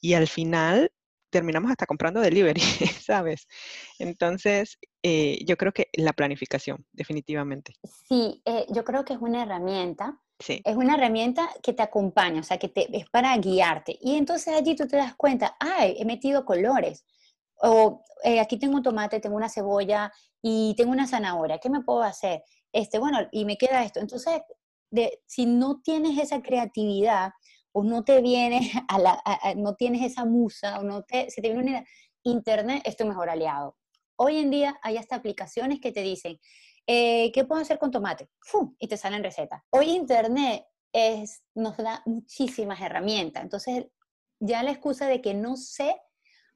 y 0.00 0.14
al 0.14 0.26
final 0.26 0.90
terminamos 1.30 1.70
hasta 1.70 1.86
comprando 1.86 2.20
delivery, 2.20 2.60
¿sabes? 3.04 3.46
Entonces, 3.98 4.78
eh, 5.02 5.38
yo 5.44 5.56
creo 5.56 5.72
que 5.72 5.88
la 5.94 6.12
planificación, 6.12 6.84
definitivamente. 6.92 7.74
Sí, 8.08 8.42
eh, 8.44 8.66
yo 8.70 8.84
creo 8.84 9.04
que 9.04 9.14
es 9.14 9.18
una 9.20 9.42
herramienta 9.42 10.20
es 10.48 10.76
una 10.76 10.94
herramienta 10.94 11.48
que 11.62 11.72
te 11.72 11.82
acompaña, 11.82 12.40
o 12.40 12.42
sea, 12.42 12.58
que 12.58 12.68
te, 12.68 12.96
es 12.96 13.08
para 13.10 13.36
guiarte. 13.38 13.98
Y 14.00 14.16
entonces 14.16 14.54
allí 14.54 14.74
tú 14.74 14.86
te 14.86 14.96
das 14.96 15.14
cuenta, 15.16 15.56
ay, 15.58 15.96
he 15.98 16.04
metido 16.04 16.44
colores. 16.44 17.04
O 17.56 18.02
eh, 18.22 18.40
aquí 18.40 18.58
tengo 18.58 18.76
un 18.76 18.82
tomate, 18.82 19.20
tengo 19.20 19.36
una 19.36 19.48
cebolla 19.48 20.12
y 20.42 20.74
tengo 20.76 20.92
una 20.92 21.06
zanahoria. 21.06 21.58
¿Qué 21.58 21.70
me 21.70 21.82
puedo 21.82 22.02
hacer? 22.02 22.42
Este, 22.72 22.98
bueno, 22.98 23.18
y 23.32 23.44
me 23.44 23.56
queda 23.56 23.84
esto. 23.84 24.00
Entonces, 24.00 24.42
si 25.26 25.46
no 25.46 25.80
tienes 25.82 26.18
esa 26.18 26.42
creatividad 26.42 27.32
o 27.72 27.82
no 27.82 28.04
te 28.04 28.20
viene 28.20 28.70
a 28.88 28.98
la, 28.98 29.22
no 29.56 29.74
tienes 29.74 30.02
esa 30.02 30.24
musa 30.24 30.78
o 30.78 30.82
no 30.82 31.02
te, 31.02 31.30
se 31.30 31.42
te 31.42 31.52
viene 31.52 31.84
Internet 32.24 32.82
es 32.84 32.96
tu 32.96 33.04
mejor 33.04 33.28
aliado. 33.28 33.76
Hoy 34.16 34.38
en 34.38 34.50
día 34.50 34.78
hay 34.82 34.96
hasta 34.96 35.16
aplicaciones 35.16 35.80
que 35.80 35.92
te 35.92 36.00
dicen, 36.00 36.38
eh, 36.86 37.32
¿Qué 37.32 37.44
puedo 37.44 37.62
hacer 37.62 37.78
con 37.78 37.90
tomate? 37.90 38.28
¡Fum! 38.40 38.74
Y 38.78 38.88
te 38.88 38.96
salen 38.96 39.22
recetas. 39.22 39.62
Hoy 39.70 39.90
Internet 39.90 40.66
es, 40.92 41.42
nos 41.54 41.76
da 41.76 42.02
muchísimas 42.04 42.80
herramientas. 42.80 43.42
Entonces, 43.42 43.86
ya 44.38 44.62
la 44.62 44.72
excusa 44.72 45.06
de 45.06 45.20
que 45.22 45.34
no 45.34 45.56
sé, 45.56 45.96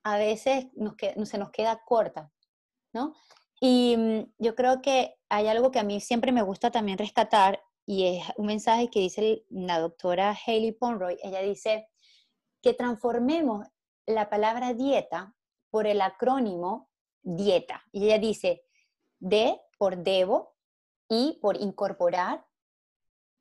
a 0.02 0.18
veces 0.18 0.66
nos 0.74 0.94
se 1.28 1.38
nos 1.38 1.50
queda 1.50 1.82
corta, 1.84 2.30
¿no? 2.92 3.14
Y 3.60 3.96
mm, 3.96 4.32
yo 4.38 4.54
creo 4.54 4.82
que 4.82 5.16
hay 5.28 5.48
algo 5.48 5.70
que 5.70 5.78
a 5.78 5.84
mí 5.84 6.00
siempre 6.00 6.32
me 6.32 6.42
gusta 6.42 6.70
también 6.70 6.98
rescatar 6.98 7.60
y 7.86 8.18
es 8.18 8.24
un 8.36 8.46
mensaje 8.46 8.90
que 8.90 9.00
dice 9.00 9.44
la 9.48 9.78
doctora 9.80 10.36
Haley 10.46 10.72
Ponroy. 10.72 11.18
Ella 11.22 11.40
dice 11.40 11.88
que 12.62 12.74
transformemos 12.74 13.66
la 14.06 14.28
palabra 14.28 14.74
dieta 14.74 15.34
por 15.70 15.86
el 15.86 16.00
acrónimo 16.02 16.90
dieta. 17.22 17.82
Y 17.92 18.04
ella 18.04 18.18
dice, 18.18 18.67
D 19.18 19.60
por 19.78 19.98
debo, 19.98 20.56
I 21.08 21.38
por 21.40 21.56
incorporar, 21.56 22.46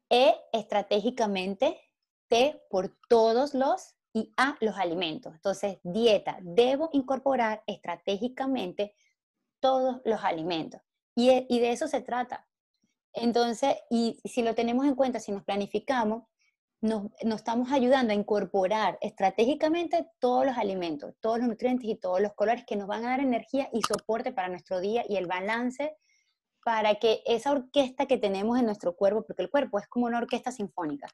E 0.09 0.35
estratégicamente, 0.53 1.77
T 2.29 2.65
por 2.69 2.97
todos 3.09 3.53
los 3.53 3.95
y 4.13 4.33
A 4.37 4.57
los 4.61 4.77
alimentos. 4.77 5.33
Entonces, 5.35 5.79
dieta, 5.83 6.39
debo 6.41 6.89
incorporar 6.93 7.63
estratégicamente 7.67 8.95
todos 9.59 10.01
los 10.05 10.23
alimentos. 10.23 10.81
Y, 11.15 11.29
e, 11.29 11.45
y 11.49 11.59
de 11.59 11.71
eso 11.71 11.87
se 11.87 12.01
trata. 12.01 12.47
Entonces, 13.13 13.75
y 13.89 14.19
si 14.23 14.43
lo 14.43 14.55
tenemos 14.55 14.85
en 14.85 14.95
cuenta, 14.95 15.19
si 15.19 15.31
nos 15.31 15.43
planificamos, 15.43 16.23
nos, 16.81 17.11
estamos 17.21 17.71
ayudando 17.71 18.13
a 18.13 18.15
incorporar 18.15 18.97
estratégicamente 19.01 20.07
todos 20.19 20.45
los 20.45 20.57
alimentos, 20.57 21.15
todos 21.19 21.39
los 21.39 21.47
nutrientes 21.47 21.89
y 21.89 21.95
todos 21.95 22.21
los 22.21 22.33
colores 22.33 22.65
que 22.65 22.75
nos 22.75 22.87
van 22.87 23.05
a 23.05 23.09
dar 23.09 23.19
energía 23.19 23.69
y 23.73 23.81
soporte 23.81 24.31
para 24.31 24.49
nuestro 24.49 24.79
día 24.79 25.03
y 25.07 25.17
el 25.17 25.27
balance 25.27 25.95
para 26.63 26.95
que 26.95 27.21
esa 27.25 27.51
orquesta 27.51 28.05
que 28.05 28.17
tenemos 28.17 28.59
en 28.59 28.65
nuestro 28.65 28.95
cuerpo, 28.95 29.23
porque 29.25 29.41
el 29.41 29.49
cuerpo 29.49 29.79
es 29.79 29.87
como 29.87 30.05
una 30.05 30.17
orquesta 30.17 30.51
sinfónica, 30.51 31.07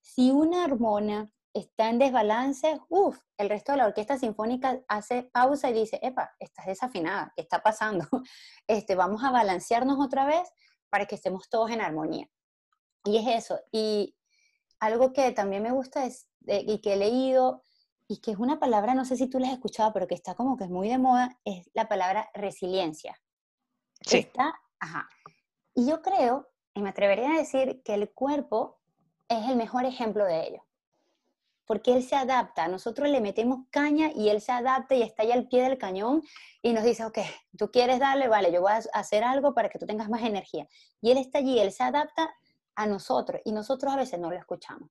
si 0.00 0.30
una 0.30 0.64
hormona 0.64 1.32
está 1.52 1.88
en 1.88 1.98
desbalance, 1.98 2.80
uff, 2.88 3.18
el 3.36 3.48
resto 3.48 3.72
de 3.72 3.78
la 3.78 3.86
orquesta 3.86 4.18
sinfónica 4.18 4.80
hace 4.88 5.24
pausa 5.24 5.70
y 5.70 5.72
dice, 5.72 5.98
epa, 6.02 6.32
estás 6.38 6.66
desafinada, 6.66 7.32
¿qué 7.34 7.42
está 7.42 7.62
pasando? 7.62 8.06
Este, 8.66 8.94
vamos 8.94 9.24
a 9.24 9.32
balancearnos 9.32 9.98
otra 9.98 10.26
vez 10.26 10.48
para 10.90 11.06
que 11.06 11.16
estemos 11.16 11.48
todos 11.48 11.70
en 11.70 11.80
armonía. 11.80 12.28
Y 13.04 13.16
es 13.16 13.44
eso. 13.44 13.58
Y 13.72 14.14
algo 14.80 15.12
que 15.12 15.30
también 15.32 15.62
me 15.62 15.72
gusta 15.72 16.04
es, 16.04 16.28
eh, 16.46 16.64
y 16.66 16.80
que 16.80 16.94
he 16.94 16.96
leído, 16.96 17.62
y 18.08 18.20
que 18.20 18.32
es 18.32 18.38
una 18.38 18.58
palabra, 18.58 18.94
no 18.94 19.04
sé 19.04 19.16
si 19.16 19.28
tú 19.28 19.38
la 19.38 19.46
has 19.46 19.52
escuchado, 19.52 19.92
pero 19.92 20.08
que 20.08 20.16
está 20.16 20.34
como 20.34 20.56
que 20.56 20.64
es 20.64 20.70
muy 20.70 20.88
de 20.88 20.98
moda, 20.98 21.38
es 21.44 21.70
la 21.74 21.88
palabra 21.88 22.28
resiliencia. 22.34 23.20
Sí. 24.02 24.18
Está 24.18 24.58
Ajá. 24.80 25.08
Y 25.74 25.86
yo 25.86 26.02
creo, 26.02 26.48
y 26.74 26.82
me 26.82 26.88
atrevería 26.88 27.30
a 27.30 27.38
decir, 27.38 27.82
que 27.84 27.94
el 27.94 28.10
cuerpo 28.10 28.80
es 29.28 29.48
el 29.48 29.56
mejor 29.56 29.84
ejemplo 29.84 30.24
de 30.24 30.48
ello. 30.48 30.66
Porque 31.66 31.92
él 31.92 32.02
se 32.02 32.16
adapta, 32.16 32.66
nosotros 32.66 33.08
le 33.08 33.20
metemos 33.20 33.66
caña 33.70 34.10
y 34.12 34.28
él 34.30 34.40
se 34.40 34.50
adapta 34.50 34.96
y 34.96 35.02
está 35.02 35.22
ahí 35.22 35.30
al 35.30 35.46
pie 35.46 35.62
del 35.62 35.78
cañón 35.78 36.22
y 36.62 36.72
nos 36.72 36.82
dice, 36.82 37.04
ok, 37.04 37.18
tú 37.56 37.70
quieres 37.70 38.00
darle, 38.00 38.26
vale, 38.26 38.50
yo 38.50 38.60
voy 38.60 38.72
a 38.72 38.80
hacer 38.92 39.22
algo 39.22 39.54
para 39.54 39.68
que 39.68 39.78
tú 39.78 39.86
tengas 39.86 40.08
más 40.08 40.22
energía. 40.22 40.66
Y 41.00 41.12
él 41.12 41.18
está 41.18 41.38
allí, 41.38 41.60
él 41.60 41.70
se 41.70 41.84
adapta 41.84 42.34
a 42.82 42.86
nosotros 42.86 43.40
y 43.44 43.52
nosotros 43.52 43.92
a 43.92 43.96
veces 43.96 44.18
no 44.18 44.30
lo 44.30 44.36
escuchamos. 44.36 44.88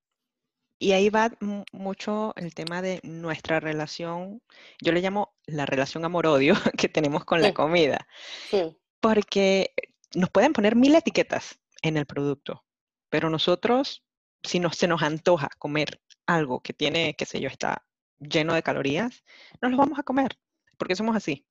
Y 0.82 0.94
ahí 0.94 1.10
va 1.10 1.32
mucho 1.74 2.34
el 2.38 2.56
tema 2.56 2.82
de 2.82 3.02
nuestra 3.04 3.60
relación, 3.60 4.42
yo 4.82 4.94
le 4.94 5.02
llamo 5.02 5.34
la 5.46 5.66
relación 5.66 6.06
amor-odio 6.06 6.54
que 6.78 6.88
tenemos 6.88 7.26
con 7.26 7.42
la 7.42 7.54
comida. 7.54 8.08
Sí 8.50 8.78
porque 9.00 9.74
nos 10.16 10.30
pueden 10.30 10.54
poner 10.54 10.76
mil 10.76 10.96
etiquetas 10.96 11.60
en 11.82 11.98
el 11.98 12.06
producto, 12.06 12.66
pero 13.10 13.30
nosotros, 13.30 14.04
si 14.44 14.62
se 14.72 14.88
nos 14.88 15.02
antoja 15.02 15.50
comer 15.58 16.02
algo 16.26 16.62
que 16.62 16.74
tiene, 16.74 17.16
qué 17.18 17.26
sé 17.26 17.40
yo, 17.40 17.48
está 17.48 17.86
lleno 18.20 18.54
de 18.54 18.64
calorías, 18.64 19.24
nos 19.62 19.72
lo 19.72 19.78
vamos 19.78 20.00
a 20.00 20.04
comer, 20.04 20.38
porque 20.78 20.96
somos 20.96 21.16
así. 21.16 21.46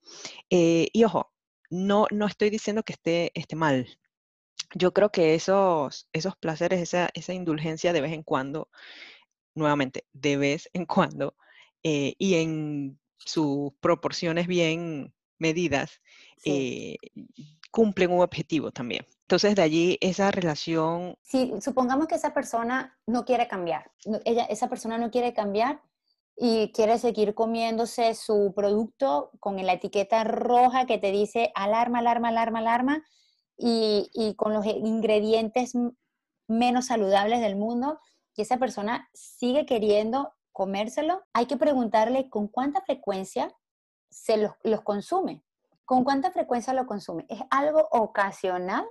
Eh, 0.50 0.88
y 0.92 1.04
ojo, 1.04 1.32
no, 1.70 2.06
no 2.10 2.26
estoy 2.26 2.50
diciendo 2.50 2.82
que 2.82 2.92
esté, 2.92 3.32
esté 3.34 3.56
mal. 3.56 3.86
Yo 4.74 4.92
creo 4.92 5.10
que 5.10 5.34
esos, 5.34 6.08
esos 6.12 6.36
placeres, 6.36 6.80
esa, 6.80 7.08
esa 7.14 7.32
indulgencia 7.32 7.92
de 7.92 8.00
vez 8.00 8.12
en 8.12 8.22
cuando, 8.22 8.68
nuevamente, 9.54 10.06
de 10.12 10.36
vez 10.36 10.68
en 10.72 10.86
cuando, 10.86 11.36
eh, 11.82 12.14
y 12.18 12.34
en 12.34 13.00
sus 13.18 13.72
proporciones 13.80 14.46
bien 14.46 15.14
medidas, 15.38 16.00
eh, 16.44 16.96
cumplen 17.70 18.10
un 18.10 18.20
objetivo 18.20 18.70
también. 18.72 19.06
Entonces, 19.22 19.54
de 19.54 19.62
allí 19.62 19.98
esa 20.00 20.30
relación... 20.30 21.16
Si 21.22 21.52
supongamos 21.60 22.06
que 22.06 22.14
esa 22.14 22.32
persona 22.32 22.98
no 23.06 23.24
quiere 23.24 23.46
cambiar, 23.46 23.90
ella, 24.24 24.44
esa 24.44 24.68
persona 24.68 24.98
no 24.98 25.10
quiere 25.10 25.32
cambiar 25.34 25.82
y 26.36 26.72
quiere 26.72 26.98
seguir 26.98 27.34
comiéndose 27.34 28.14
su 28.14 28.52
producto 28.54 29.30
con 29.40 29.56
la 29.64 29.72
etiqueta 29.74 30.24
roja 30.24 30.86
que 30.86 30.98
te 30.98 31.10
dice 31.10 31.50
alarma, 31.54 31.98
alarma, 31.98 32.28
alarma, 32.28 32.60
alarma, 32.60 33.04
y, 33.58 34.34
con 34.36 34.54
los 34.54 34.64
ingredientes 34.64 35.72
menos 36.46 36.86
saludables 36.86 37.40
del 37.40 37.56
mundo, 37.56 37.98
y 38.36 38.42
esa 38.42 38.56
persona 38.56 39.10
sigue 39.12 39.66
queriendo 39.66 40.32
comérselo, 40.52 41.22
hay 41.32 41.46
que 41.46 41.56
preguntarle 41.56 42.30
con 42.30 42.46
cuánta 42.46 42.80
frecuencia 42.82 43.52
se 44.10 44.36
los, 44.36 44.52
los 44.62 44.82
consume. 44.82 45.42
¿Con 45.84 46.04
cuánta 46.04 46.30
frecuencia 46.30 46.72
lo 46.72 46.86
consume? 46.86 47.26
¿Es 47.28 47.40
algo 47.50 47.88
ocasional 47.90 48.86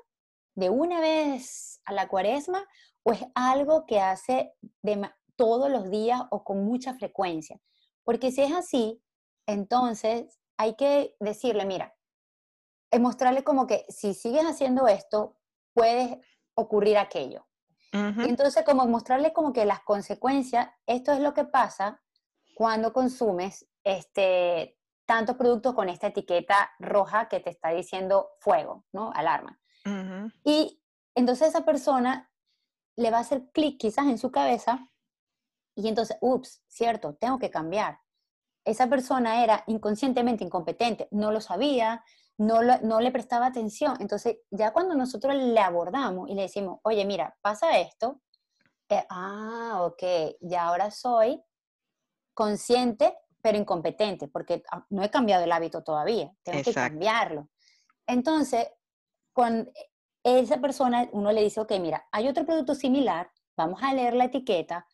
de 0.56 0.70
una 0.70 1.00
vez 1.00 1.80
a 1.86 1.94
la 1.94 2.10
cuaresma 2.10 2.66
o 3.04 3.14
es 3.14 3.24
algo 3.36 3.86
que 3.86 4.02
hace 4.02 4.54
todos 5.38 5.70
los 5.70 5.90
días 5.90 6.22
o 6.30 6.44
con 6.44 6.66
mucha 6.66 6.94
frecuencia? 6.96 7.60
Porque 8.04 8.32
si 8.32 8.42
es 8.42 8.52
así, 8.52 9.02
entonces 9.46 10.40
hay 10.58 10.76
que 10.76 11.16
decirle, 11.20 11.66
mira, 11.66 11.97
mostrarle 13.00 13.44
como 13.44 13.68
que 13.68 13.86
si 13.90 14.14
sigues 14.14 14.46
haciendo 14.46 14.88
esto, 14.88 15.38
puede 15.74 16.22
ocurrir 16.56 16.98
aquello. 16.98 17.46
y 17.94 18.30
entonces 18.30 18.64
como 18.64 18.86
mostrarle 18.86 19.34
como 19.34 19.54
que 19.54 19.66
las 19.66 19.82
consecuencias, 19.82 20.70
esto 20.86 21.12
es 21.14 21.20
lo 21.20 21.34
que 21.34 21.46
pasa 21.46 22.02
cuando 22.56 22.94
consumes 22.94 23.68
este, 23.84 24.78
tantos 25.06 25.38
productos 25.38 25.74
con 25.74 25.90
esta 25.90 26.08
etiqueta 26.08 26.72
roja 26.80 27.30
que 27.30 27.40
te 27.40 27.50
está 27.50 27.70
diciendo 27.70 28.32
fuego, 28.40 28.86
¿no? 28.92 29.12
Alarma. 29.14 29.60
Y 30.44 30.82
entonces 31.16 31.48
esa 31.48 31.64
persona 31.64 32.30
le 32.98 33.10
va 33.10 33.18
a 33.18 33.22
hacer 33.22 33.50
clic 33.54 33.80
quizás 33.80 34.08
en 34.08 34.18
su 34.18 34.32
cabeza 34.32 34.90
y 35.76 35.88
entonces, 35.88 36.18
ups, 36.20 36.64
cierto, 36.68 37.14
tengo 37.16 37.40
que 37.40 37.52
cambiar. 37.52 38.02
Esa 38.66 38.88
persona 38.88 39.44
era 39.44 39.64
inconscientemente 39.68 40.44
incompetente, 40.44 41.08
no 41.12 41.32
lo 41.32 41.40
sabía, 41.40 42.04
no, 42.38 42.62
no 42.62 43.02
le 43.02 43.12
prestaba 43.12 43.48
atención. 43.48 43.96
Entonces, 44.00 44.38
ya 44.52 44.72
cuando 44.72 44.96
nosotros 44.96 45.36
le 45.36 45.60
abordamos 45.60 46.30
y 46.30 46.36
le 46.36 46.44
decimos, 46.44 46.80
oye, 46.84 47.06
mira, 47.06 47.36
pasa 47.42 47.78
esto, 47.80 48.22
eh, 48.90 49.06
ah, 49.10 49.80
ok, 49.82 50.04
ya 50.42 50.68
ahora 50.68 50.92
soy 50.92 51.42
consciente 52.34 53.18
pero 53.42 53.58
incompetente, 53.58 54.28
porque 54.28 54.64
ah, 54.72 54.86
no 54.90 55.04
he 55.04 55.10
cambiado 55.10 55.44
el 55.44 55.52
hábito 55.52 55.84
todavía, 55.84 56.34
tengo 56.44 56.62
que 56.64 56.74
cambiarlo. 56.74 57.50
Entonces, 58.06 58.68
con 59.32 59.72
esa 60.24 60.60
persona 60.60 61.08
uno 61.14 61.32
le 61.32 61.44
dice, 61.44 61.62
ok, 61.62 61.72
mira, 61.80 62.08
hay 62.12 62.28
otro 62.28 62.46
producto 62.46 62.76
similar, 62.76 63.32
vamos 63.56 63.82
a 63.82 63.94
leer 63.94 64.16
la 64.16 64.26
etiqueta, 64.26 64.86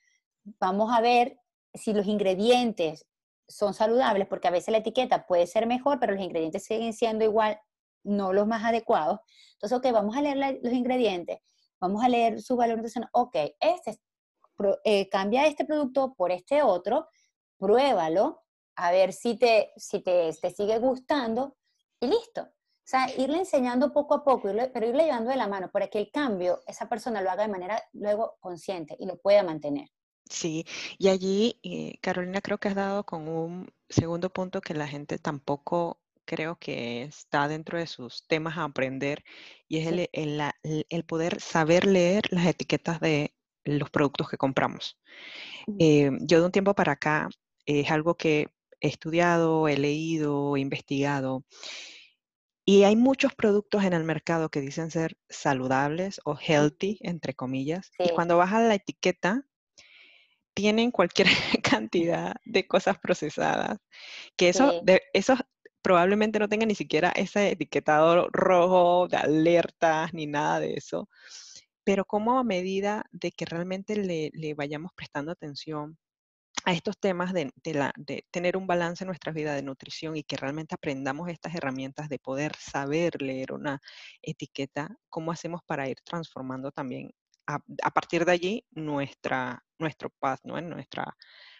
vamos 0.60 0.92
a 0.94 1.02
ver 1.02 1.40
si 1.74 1.94
los 1.94 2.06
ingredientes 2.06 3.08
son 3.48 3.74
saludables, 3.74 4.28
porque 4.28 4.48
a 4.48 4.52
veces 4.52 4.72
la 4.72 4.80
etiqueta 4.80 5.26
puede 5.26 5.48
ser 5.48 5.68
mejor, 5.68 6.00
pero 6.00 6.14
los 6.14 6.24
ingredientes 6.24 6.64
siguen 6.64 6.94
siendo 6.94 7.24
igual, 7.24 7.60
no 8.04 8.34
los 8.34 8.48
más 8.48 8.64
adecuados. 8.64 9.20
Entonces, 9.54 9.78
ok, 9.78 9.92
vamos 9.92 10.16
a 10.16 10.22
leer 10.22 10.60
los 10.62 10.74
ingredientes, 10.74 11.40
vamos 11.80 12.04
a 12.04 12.10
leer 12.10 12.42
su 12.42 12.56
valor 12.56 12.78
nutricional. 12.78 13.10
Ok, 13.14 13.36
este, 13.60 14.00
eh, 14.84 15.10
cambia 15.10 15.48
este 15.48 15.66
producto 15.66 16.14
por 16.16 16.32
este 16.32 16.62
otro, 16.62 17.08
pruébalo, 17.58 18.44
a 18.76 18.92
ver 18.92 19.14
si 19.14 19.38
te, 19.38 19.72
si 19.78 20.02
te, 20.02 20.32
te 20.34 20.52
sigue 20.52 20.80
gustando 20.80 21.56
y 22.00 22.08
listo. 22.08 22.42
O 22.42 22.86
sea, 22.86 23.08
irle 23.18 23.38
enseñando 23.38 23.94
poco 23.94 24.16
a 24.16 24.24
poco, 24.24 24.50
pero 24.74 24.86
irle 24.86 25.06
llevando 25.06 25.30
de 25.30 25.38
la 25.38 25.48
mano 25.48 25.72
para 25.72 25.88
que 25.88 26.00
el 26.00 26.12
cambio 26.12 26.62
esa 26.68 26.90
persona 26.90 27.22
lo 27.22 27.32
haga 27.32 27.44
de 27.44 27.52
manera 27.52 27.82
luego 27.94 28.36
consciente 28.42 28.98
y 29.00 29.06
lo 29.06 29.18
pueda 29.18 29.42
mantener. 29.42 29.88
Sí, 30.30 30.66
y 30.98 31.10
allí, 31.10 31.60
eh, 31.64 31.98
Carolina, 32.02 32.42
creo 32.42 32.58
que 32.58 32.70
has 32.70 32.76
dado 32.76 33.06
con 33.06 33.28
un 33.28 33.72
segundo 33.90 34.32
punto 34.32 34.62
que 34.62 34.74
la 34.74 34.88
gente 34.88 35.20
tampoco 35.20 36.00
creo 36.26 36.58
que 36.58 37.04
está 37.04 37.48
dentro 37.48 37.78
de 37.78 37.88
sus 37.88 38.26
temas 38.28 38.58
a 38.58 38.64
aprender, 38.64 39.24
y 39.68 39.80
es 39.80 40.10
el, 40.14 41.04
poder 41.06 41.42
saber 41.42 41.86
leer 41.86 42.24
las 42.32 42.46
etiquetas 42.48 43.00
de 43.00 43.34
los 43.66 43.90
productos 43.90 44.30
que 44.30 44.38
compramos. 44.38 44.98
Eh, 45.80 46.12
yo 46.22 46.40
de 46.40 46.46
un 46.46 46.52
tiempo 46.52 46.74
para 46.74 46.94
acá 46.94 47.30
es 47.66 47.92
algo 47.92 48.16
que 48.16 48.48
he 48.80 48.88
estudiado, 48.88 49.68
he 49.68 49.78
leído, 49.78 50.56
he 50.56 50.62
investigado, 50.62 51.44
y 52.66 52.84
hay 52.84 52.96
muchos 52.96 53.36
productos 53.36 53.84
en 53.84 53.92
el 53.92 54.06
mercado 54.06 54.50
que 54.50 54.62
dicen 54.62 54.90
ser 54.90 55.18
saludables 55.28 56.22
o 56.24 56.38
healthy, 56.38 56.98
entre 57.02 57.34
comillas, 57.34 57.92
y 58.00 58.10
cuando 58.10 58.38
vas 58.38 58.54
a 58.54 58.62
la 58.62 58.76
etiqueta, 58.76 59.46
tienen 60.54 60.92
cualquier 60.92 61.28
cantidad 61.64 62.36
de 62.46 62.68
cosas 62.68 62.98
procesadas, 63.00 63.80
que 64.36 64.50
eso, 64.50 64.82
de, 64.84 65.02
esos 65.14 65.40
probablemente 65.82 66.40
no 66.40 66.50
tengan 66.50 66.70
ni 66.70 66.76
siquiera 66.76 67.12
ese 67.16 67.52
etiquetado 67.52 68.30
rojo 68.32 69.08
de 69.08 69.18
alertas 69.18 70.14
ni 70.14 70.28
nada 70.28 70.60
de 70.60 70.76
eso, 70.76 71.10
pero 71.84 72.06
como 72.06 72.40
a 72.40 72.44
medida 72.44 73.06
de 73.12 73.32
que 73.32 73.46
realmente 73.46 73.96
le, 73.98 74.32
le 74.34 74.54
vayamos 74.54 74.92
prestando 74.96 75.32
atención 75.32 75.98
a 76.66 76.74
estos 76.74 76.98
temas 76.98 77.34
de, 77.34 77.52
la, 77.74 77.94
de, 77.98 78.26
tener 78.32 78.56
un 78.56 78.68
balance 78.68 79.04
en 79.04 79.08
nuestra 79.08 79.34
vida 79.34 79.54
de 79.54 79.64
nutrición 79.64 80.16
y 80.16 80.24
que 80.24 80.38
realmente 80.38 80.76
aprendamos 80.76 81.30
estas 81.30 81.56
herramientas 81.56 82.10
de 82.10 82.20
poder 82.20 82.56
saber 82.58 83.22
leer 83.22 83.52
una 83.52 83.82
etiqueta, 84.22 84.96
cómo 85.10 85.32
hacemos 85.32 85.62
para 85.66 85.90
ir 85.90 85.98
transformando 86.06 86.72
también 86.72 87.12
a, 87.48 87.92
partir 87.92 88.26
de 88.26 88.32
allí 88.32 88.66
nuestra, 88.72 89.64
nuestro 89.80 90.10
path, 90.10 90.42
¿no? 90.44 90.60
nuestra, 90.62 91.16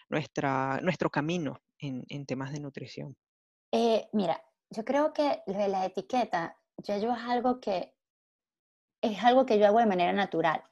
nuestra, 0.08 0.80
nuestro 0.82 1.10
camino 1.10 1.60
en, 1.78 2.04
en 2.08 2.26
temas 2.26 2.52
de 2.52 2.60
nutrición. 2.60 3.16
Eh, 3.72 4.08
mira, 4.12 4.42
yo 4.70 4.84
creo 4.84 5.12
que 5.12 5.42
lo 5.46 5.58
de 5.58 5.68
la 5.68 5.84
etiqueta, 5.84 6.56
yo, 6.78 6.96
yo 6.98 7.12
es 7.12 7.22
algo 7.22 7.60
que 7.60 7.94
es 9.02 9.22
algo 9.22 9.44
que 9.44 9.58
yo 9.58 9.66
hago 9.66 9.78
de 9.78 9.86
manera 9.86 10.12
natural. 10.12 10.62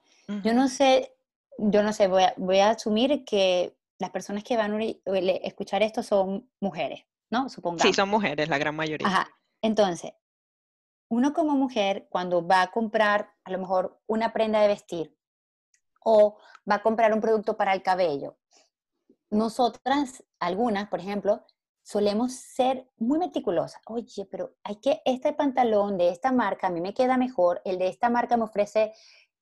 Yo 0.42 0.54
no 0.54 0.69
sé, 0.69 1.14
yo 1.59 1.83
no 1.83 1.92
sé, 1.92 2.09
voy 2.09 2.23
a, 2.23 2.33
voy 2.38 2.59
a, 2.61 2.71
asumir 2.71 3.25
que 3.26 3.76
las 3.99 4.11
personas 4.11 4.45
que 4.45 4.57
van 4.57 4.81
a 4.81 4.85
escuchar 5.42 5.83
esto 5.83 6.02
son 6.02 6.49
mujeres, 6.59 7.04
¿no? 7.28 7.50
Supongamos. 7.50 7.83
Sí, 7.83 7.92
son 7.92 8.09
mujeres, 8.09 8.49
la 8.49 8.57
gran 8.57 8.75
mayoría. 8.75 9.07
Ajá. 9.07 9.28
Entonces, 9.61 10.14
uno 11.12 11.35
como 11.35 11.55
mujer, 11.57 12.09
cuando 12.09 12.46
va 12.46 12.62
a 12.62 12.70
comprar 12.70 13.35
a 13.44 13.51
lo 13.51 13.59
mejor 13.59 14.01
una 14.07 14.33
prenda 14.33 14.62
de 14.62 14.68
vestir 14.68 15.14
o 16.03 16.38
va 16.68 16.77
a 16.77 16.83
comprar 16.83 17.12
un 17.12 17.20
producto 17.20 17.55
para 17.55 17.75
el 17.75 17.83
cabello, 17.83 18.38
nosotras, 19.29 20.25
algunas, 20.40 20.88
por 20.88 21.01
ejemplo, 21.01 21.44
solemos 21.83 22.33
ser 22.33 22.88
muy 22.96 23.18
meticulosas. 23.18 23.83
Oye, 23.88 24.27
pero 24.31 24.55
hay 24.64 24.77
que, 24.77 25.03
este 25.05 25.35
pantalón 25.35 25.98
de 25.98 26.09
esta 26.09 26.33
marca 26.33 26.68
a 26.68 26.70
mí 26.70 26.81
me 26.81 26.94
queda 26.94 27.18
mejor, 27.18 27.61
el 27.66 27.79
de 27.79 27.88
esta 27.88 28.09
marca 28.09 28.38
me 28.38 28.44
ofrece 28.44 28.94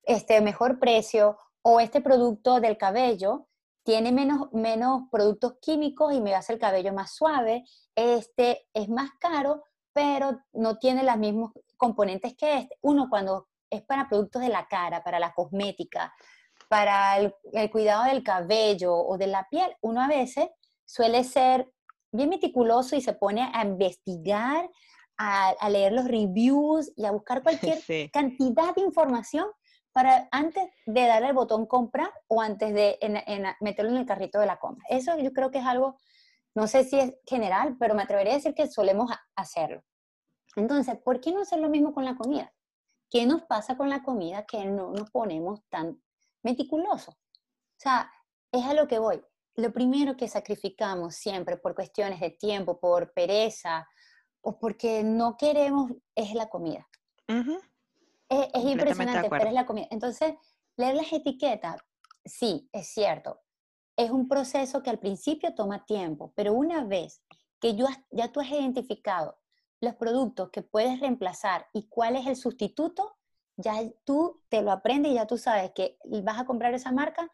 este 0.02 0.40
mejor 0.40 0.80
precio 0.80 1.38
o 1.62 1.78
este 1.78 2.00
producto 2.00 2.58
del 2.58 2.78
cabello 2.78 3.46
tiene 3.84 4.10
menos, 4.10 4.52
menos 4.52 5.04
productos 5.12 5.58
químicos 5.60 6.12
y 6.14 6.20
me 6.20 6.34
hace 6.34 6.52
el 6.52 6.58
cabello 6.58 6.92
más 6.92 7.14
suave, 7.14 7.64
este 7.94 8.68
es 8.74 8.88
más 8.88 9.10
caro, 9.20 9.62
pero 9.92 10.40
no 10.52 10.78
tiene 10.78 11.02
los 11.02 11.16
mismos 11.16 11.52
componentes 11.76 12.36
que 12.36 12.58
este. 12.58 12.78
Uno 12.82 13.08
cuando 13.08 13.48
es 13.70 13.82
para 13.82 14.08
productos 14.08 14.42
de 14.42 14.48
la 14.48 14.66
cara, 14.66 15.02
para 15.02 15.18
la 15.18 15.32
cosmética, 15.32 16.12
para 16.68 17.18
el, 17.18 17.34
cuidado 17.70 18.04
del 18.04 18.22
cabello 18.22 18.94
o 18.94 19.18
de 19.18 19.26
la 19.26 19.46
piel, 19.50 19.74
uno 19.80 20.02
a 20.02 20.08
veces 20.08 20.48
suele 20.84 21.24
ser 21.24 21.72
bien 22.12 22.28
meticuloso 22.28 22.96
y 22.96 23.00
se 23.00 23.12
pone 23.12 23.50
a 23.52 23.64
investigar, 23.64 24.68
a, 25.16 25.68
leer 25.68 25.92
los 25.92 26.06
reviews 26.06 26.92
y 26.96 27.04
a 27.04 27.10
buscar 27.10 27.42
cualquier 27.42 27.78
cantidad 28.12 28.74
de 28.74 28.82
información 28.82 29.46
para 29.92 30.28
antes 30.30 30.68
de 30.86 31.06
darle 31.06 31.28
el 31.28 31.34
botón 31.34 31.66
comprar 31.66 32.12
o 32.28 32.40
antes 32.40 32.72
de 32.72 32.98
meterlo 33.60 33.90
en 33.90 33.98
el 33.98 34.06
carrito 34.06 34.38
de 34.38 34.46
la 34.46 34.58
compra. 34.58 34.84
Eso 34.88 35.18
yo 35.18 35.32
creo 35.32 35.50
que 35.50 35.58
es 35.58 35.66
algo, 35.66 35.98
no 36.54 36.66
sé 36.66 36.84
si 36.84 36.98
es 36.98 37.14
general, 37.26 37.76
pero 37.78 37.94
me 37.94 38.02
atrevería 38.02 38.32
a 38.32 38.36
decir 38.36 38.54
que 38.54 38.66
solemos 38.66 39.10
hacerlo. 39.36 39.82
Entonces, 40.56 40.98
¿por 40.98 41.20
qué 41.20 41.32
no 41.32 41.42
hacer 41.42 41.60
lo 41.60 41.68
mismo 41.68 41.94
con 41.94 42.04
la 42.04 42.16
comida? 42.16 42.52
¿Qué 43.08 43.26
nos 43.26 43.42
pasa 43.42 43.76
con 43.76 43.88
la 43.88 44.02
comida 44.02 44.46
que 44.46 44.64
no 44.64 44.92
nos 44.92 45.10
ponemos 45.10 45.62
tan 45.68 46.02
meticulosos? 46.42 47.14
O 47.14 47.82
sea, 47.82 48.10
es 48.52 48.64
a 48.64 48.74
lo 48.74 48.88
que 48.88 48.98
voy. 48.98 49.22
Lo 49.56 49.72
primero 49.72 50.16
que 50.16 50.28
sacrificamos 50.28 51.16
siempre 51.16 51.56
por 51.56 51.74
cuestiones 51.74 52.20
de 52.20 52.30
tiempo, 52.30 52.78
por 52.78 53.12
pereza 53.12 53.88
o 54.40 54.58
porque 54.58 55.02
no 55.02 55.36
queremos 55.36 55.92
es 56.14 56.34
la 56.34 56.48
comida. 56.48 56.88
Es, 58.28 58.48
es 58.54 58.64
impresionante, 58.64 59.28
pero 59.28 59.46
es 59.46 59.52
la 59.52 59.66
comida. 59.66 59.86
Entonces, 59.90 60.34
leer 60.76 60.94
las 60.94 61.12
etiquetas, 61.12 61.80
sí, 62.24 62.68
es 62.72 62.88
cierto. 62.88 63.40
Es 64.00 64.10
un 64.10 64.28
proceso 64.28 64.82
que 64.82 64.88
al 64.88 64.98
principio 64.98 65.54
toma 65.54 65.84
tiempo, 65.84 66.32
pero 66.34 66.54
una 66.54 66.84
vez 66.84 67.22
que 67.60 67.76
ya 68.10 68.32
tú 68.32 68.40
has 68.40 68.50
identificado 68.50 69.36
los 69.78 69.94
productos 69.96 70.48
que 70.48 70.62
puedes 70.62 71.00
reemplazar 71.00 71.66
y 71.74 71.86
cuál 71.86 72.16
es 72.16 72.26
el 72.26 72.36
sustituto, 72.36 73.18
ya 73.58 73.74
tú 74.04 74.40
te 74.48 74.62
lo 74.62 74.72
aprendes 74.72 75.12
y 75.12 75.16
ya 75.16 75.26
tú 75.26 75.36
sabes 75.36 75.72
que 75.74 75.98
vas 76.24 76.40
a 76.40 76.46
comprar 76.46 76.72
esa 76.72 76.92
marca 76.92 77.30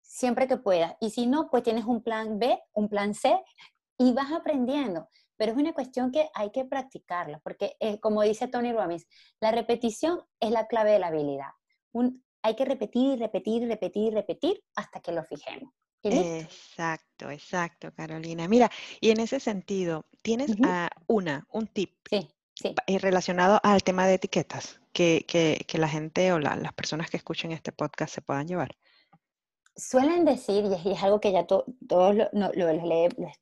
siempre 0.00 0.48
que 0.48 0.56
puedas. 0.56 0.96
Y 1.02 1.10
si 1.10 1.26
no, 1.26 1.50
pues 1.50 1.64
tienes 1.64 1.84
un 1.84 2.02
plan 2.02 2.38
B, 2.38 2.58
un 2.72 2.88
plan 2.88 3.12
C 3.12 3.38
y 3.98 4.14
vas 4.14 4.32
aprendiendo. 4.32 5.06
Pero 5.36 5.52
es 5.52 5.58
una 5.58 5.74
cuestión 5.74 6.10
que 6.12 6.30
hay 6.32 6.50
que 6.50 6.64
practicarla, 6.64 7.40
porque 7.40 7.76
eh, 7.78 8.00
como 8.00 8.22
dice 8.22 8.48
Tony 8.48 8.72
Robbins, 8.72 9.06
la 9.38 9.50
repetición 9.50 10.22
es 10.40 10.50
la 10.50 10.66
clave 10.66 10.92
de 10.92 10.98
la 10.98 11.08
habilidad. 11.08 11.50
hay 12.40 12.56
que 12.56 12.64
repetir, 12.64 13.18
repetir, 13.18 13.68
repetir, 13.68 14.14
repetir 14.14 14.64
hasta 14.74 15.00
que 15.00 15.12
lo 15.12 15.22
fijemos. 15.24 15.70
Exacto, 16.02 17.30
exacto, 17.30 17.92
Carolina. 17.94 18.48
Mira, 18.48 18.70
y 19.00 19.10
en 19.10 19.20
ese 19.20 19.40
sentido, 19.40 20.06
¿tienes 20.22 20.52
una, 21.06 21.46
un 21.52 21.66
tip 21.66 21.94
sí, 22.08 22.28
sí. 22.54 22.74
Eh, 22.86 22.98
relacionado 22.98 23.60
al 23.62 23.82
tema 23.82 24.06
de 24.06 24.14
etiquetas 24.14 24.80
que, 24.92 25.24
que, 25.26 25.78
la 25.78 25.88
gente 25.88 26.32
o 26.32 26.38
las 26.38 26.72
personas 26.72 27.10
que 27.10 27.16
escuchen 27.16 27.52
este 27.52 27.72
podcast 27.72 28.14
se 28.14 28.22
puedan 28.22 28.46
llevar? 28.46 28.76
Suelen 29.76 30.24
decir, 30.24 30.64
y 30.84 30.92
es, 30.92 31.02
algo 31.02 31.20
que 31.20 31.32
ya 31.32 31.46
todos 31.46 32.14
lo, 32.14 32.28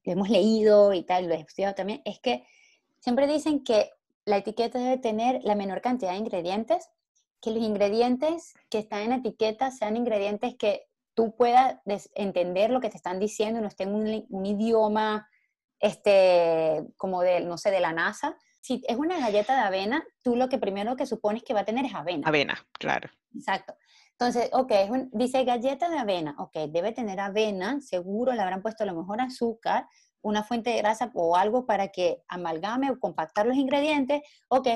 hemos 0.05 0.31
leído 0.31 0.93
y 0.93 1.03
tal, 1.03 1.29
lo 1.29 1.35
he 1.35 1.41
estudiado 1.41 1.75
también, 1.75 2.03
es 2.05 2.21
que 2.21 2.45
siempre 3.01 3.27
dicen 3.27 3.65
que 3.65 3.91
la 4.25 4.39
etiqueta 4.39 4.79
debe 4.79 4.99
tener 4.99 5.43
la 5.43 5.55
menor 5.55 5.81
cantidad 5.81 6.13
de 6.13 6.19
ingredientes, 6.19 6.89
que 7.41 7.51
los 7.51 7.63
ingredientes 7.63 8.55
que 8.69 8.79
están 8.79 9.03
en 9.03 9.11
la 9.11 9.17
etiqueta 9.17 9.71
sean 9.71 9.97
ingredientes 9.97 10.55
que 10.57 10.89
tú 11.19 11.35
puedas 11.35 11.81
entender 12.15 12.71
lo 12.71 12.81
que 12.81 12.91
te 12.91 12.97
están 12.97 13.19
diciendo 13.19 13.59
y 13.59 13.63
no 13.63 13.67
esté 13.67 13.83
en 13.83 13.95
un, 13.97 14.47
idioma 14.47 15.29
este, 15.81 16.87
como 16.97 17.23
de, 17.23 17.41
no 17.41 17.59
sé, 17.59 17.73
de 17.73 17.81
la 17.81 17.93
NASA. 17.93 18.37
Si 18.61 18.85
es 18.87 18.97
una 18.97 19.19
galleta 19.19 19.57
de 19.57 19.63
avena, 19.63 20.05
tú 20.23 20.37
lo 20.37 20.49
que 20.49 20.59
primero 20.59 20.95
que 20.95 21.07
supones 21.07 21.43
que 21.43 21.55
va 21.55 21.61
a 21.63 21.65
tener 21.65 21.87
es 21.87 21.95
avena. 21.97 22.29
Avena, 22.29 22.65
claro. 22.75 23.11
Exacto. 23.35 23.75
Entonces, 24.13 24.49
ok, 24.53 24.73
dice 25.11 25.43
galleta 25.43 25.91
de 25.91 25.99
avena, 25.99 26.37
ok, 26.39 26.55
debe 26.69 26.93
tener 26.93 27.19
avena, 27.19 27.81
seguro 27.81 28.33
le 28.33 28.41
habrán 28.41 28.63
puesto 28.63 28.85
a 28.85 28.87
lo 28.87 28.95
mejor 28.95 29.21
azúcar, 29.21 29.89
una 30.23 30.45
fuente 30.45 30.71
de 30.71 30.79
grasa 30.79 31.11
o 31.15 31.35
algo 31.35 31.67
para 31.67 31.89
que 31.89 32.23
amalgame 32.29 32.93
o 32.93 33.01
compactar 33.01 33.45
los 33.45 33.57
ingredientes, 33.57 34.23
ok, 34.51 34.69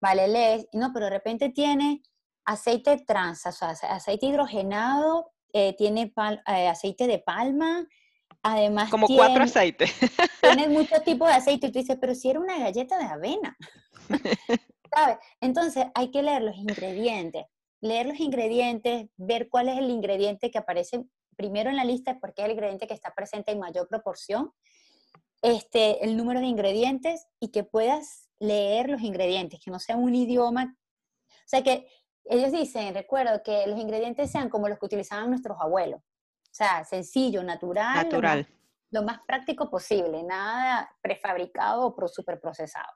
vale, 0.00 0.28
lees, 0.28 0.66
no, 0.72 0.94
pero 0.94 1.06
de 1.06 1.10
repente 1.10 1.50
tiene 1.50 2.00
aceite 2.46 3.04
trans, 3.06 3.44
o 3.44 3.52
sea, 3.52 3.68
aceite 3.68 4.24
hidrogenado 4.24 5.30
eh, 5.52 5.74
tiene 5.76 6.12
eh, 6.46 6.68
aceite 6.68 7.06
de 7.06 7.18
palma, 7.18 7.86
además 8.42 8.90
Como 8.90 9.06
cuatro 9.06 9.44
aceites. 9.44 9.92
Tiene 10.40 10.68
muchos 10.68 11.02
tipos 11.04 11.28
de 11.28 11.34
aceite 11.34 11.66
y 11.66 11.72
tú 11.72 11.78
dices, 11.78 11.98
pero 12.00 12.14
si 12.14 12.30
era 12.30 12.40
una 12.40 12.58
galleta 12.58 12.98
de 12.98 13.04
avena. 13.04 13.56
¿Sabes? 14.94 15.18
Entonces 15.40 15.86
hay 15.94 16.10
que 16.10 16.22
leer 16.22 16.42
los 16.42 16.56
ingredientes. 16.56 17.44
Leer 17.80 18.06
los 18.06 18.20
ingredientes, 18.20 19.08
ver 19.16 19.48
cuál 19.48 19.68
es 19.68 19.78
el 19.78 19.90
ingrediente 19.90 20.50
que 20.50 20.58
aparece 20.58 21.04
primero 21.36 21.70
en 21.70 21.76
la 21.76 21.84
lista, 21.84 22.18
porque 22.20 22.42
es 22.42 22.46
el 22.46 22.52
ingrediente 22.52 22.86
que 22.86 22.94
está 22.94 23.14
presente 23.14 23.52
en 23.52 23.58
mayor 23.58 23.88
proporción, 23.88 24.52
este, 25.40 26.04
el 26.04 26.16
número 26.16 26.40
de 26.40 26.46
ingredientes 26.46 27.26
y 27.38 27.48
que 27.48 27.64
puedas 27.64 28.28
leer 28.38 28.90
los 28.90 29.00
ingredientes, 29.00 29.60
que 29.64 29.70
no 29.70 29.78
sea 29.78 29.96
un 29.96 30.14
idioma. 30.14 30.76
O 31.28 31.48
sea, 31.50 31.62
que 31.62 31.86
ellos 32.24 32.52
dicen, 32.52 32.94
recuerdo, 32.94 33.42
que 33.42 33.66
los 33.66 33.78
ingredientes 33.78 34.30
sean 34.30 34.48
como 34.48 34.68
los 34.68 34.78
que 34.78 34.86
utilizaban 34.86 35.30
nuestros 35.30 35.56
abuelos. 35.60 36.00
O 36.00 36.52
sea, 36.54 36.84
sencillo, 36.84 37.42
natural. 37.42 37.94
Natural. 37.94 38.48
Lo 38.90 39.02
más, 39.02 39.20
práctico 39.24 39.70
posible, 39.70 40.22
nada 40.22 40.90
prefabricado 41.00 41.94
o 41.96 42.08
super 42.08 42.40
procesado. 42.40 42.92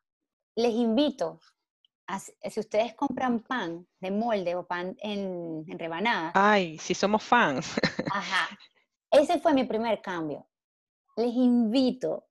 Les 0.56 0.72
invito, 0.72 1.40
a, 2.06 2.18
si 2.18 2.60
ustedes 2.60 2.94
compran 2.94 3.40
pan 3.40 3.87
de 4.00 4.10
molde 4.10 4.56
o 4.56 4.66
pan 4.66 4.96
en, 4.98 5.64
en 5.68 5.78
rebanadas. 5.78 6.32
Ay, 6.34 6.78
si 6.78 6.94
somos 6.94 7.22
fans. 7.22 7.76
Ajá. 8.10 8.58
Ese 9.10 9.38
fue 9.38 9.54
mi 9.54 9.64
primer 9.64 10.02
cambio. 10.02 10.48
Les 11.16 11.32
invito 11.32 12.26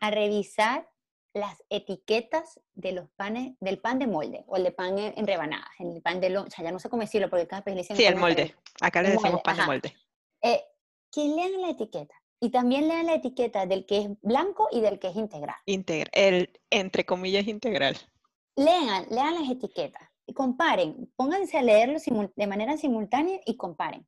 a 0.00 0.10
revisar 0.10 0.88
las 1.34 1.62
etiquetas 1.70 2.60
de 2.74 2.92
los 2.92 3.08
panes, 3.10 3.54
del 3.60 3.78
pan 3.78 3.98
de 3.98 4.06
molde 4.06 4.44
o 4.46 4.56
el 4.56 4.64
de 4.64 4.72
pan 4.72 4.98
en, 4.98 5.26
rebanadas, 5.26 5.68
el 5.78 6.02
pan 6.02 6.20
de 6.20 6.30
loncha, 6.30 6.62
ya 6.62 6.72
no 6.72 6.78
sé 6.78 6.90
cómo 6.90 7.02
decirlo 7.02 7.30
porque 7.30 7.46
cada 7.46 7.62
vez 7.62 7.74
le 7.74 7.80
dicen... 7.82 7.96
Sí, 7.96 8.04
el 8.04 8.16
molde. 8.16 8.54
Acá 8.80 9.02
le 9.02 9.10
decimos 9.10 9.40
pan 9.42 9.56
de 9.56 9.66
molde. 9.66 9.96
Eh, 10.42 10.62
que 11.10 11.24
lean 11.24 11.60
la 11.60 11.70
etiqueta 11.70 12.14
y 12.40 12.50
también 12.50 12.88
lean 12.88 13.06
la 13.06 13.14
etiqueta 13.14 13.66
del 13.66 13.86
que 13.86 13.98
es 13.98 14.08
blanco 14.20 14.68
y 14.70 14.80
del 14.80 14.98
que 14.98 15.08
es 15.08 15.16
integral. 15.16 15.56
Integral, 15.66 16.10
el 16.12 16.60
entre 16.70 17.06
comillas 17.06 17.46
integral. 17.46 17.96
Lean, 18.56 19.06
lean 19.10 19.34
las 19.34 19.48
etiquetas 19.48 20.02
y 20.26 20.34
comparen, 20.34 21.10
pónganse 21.16 21.56
a 21.58 21.62
leerlo 21.62 21.98
de 22.36 22.46
manera 22.46 22.76
simultánea 22.76 23.40
y 23.46 23.56
comparen. 23.56 24.06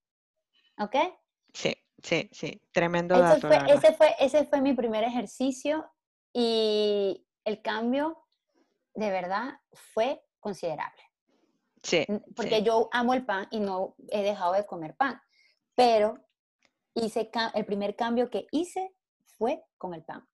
¿Ok? 0.78 0.96
Sí, 1.52 1.74
sí, 2.02 2.28
sí, 2.32 2.60
tremendo 2.72 3.14
ese 3.14 3.40
Fue, 3.40 3.58
ese, 3.68 3.92
fue, 3.94 4.14
ese 4.18 4.44
fue 4.44 4.60
mi 4.60 4.74
primer 4.74 5.04
ejercicio 5.04 5.88
y 6.34 7.24
el 7.44 7.62
cambio 7.62 8.26
de 8.94 9.10
verdad 9.10 9.60
fue 9.72 10.22
considerable. 10.40 11.00
Sí. 11.82 12.04
Porque 12.34 12.62
yo 12.62 12.88
amo 12.92 13.14
el 13.14 13.24
pan 13.24 13.46
y 13.50 13.60
no 13.60 13.94
he 14.10 14.22
dejado 14.22 14.54
de 14.54 14.66
comer 14.66 14.96
pan, 14.96 15.20
pero 15.74 16.18
hice 16.94 17.30
el 17.54 17.64
primer 17.64 17.94
cambio 17.94 18.30
que 18.30 18.46
hice 18.50 18.94
fue 19.38 19.62
con 19.78 19.94
el 19.94 20.02
pan. 20.02 20.26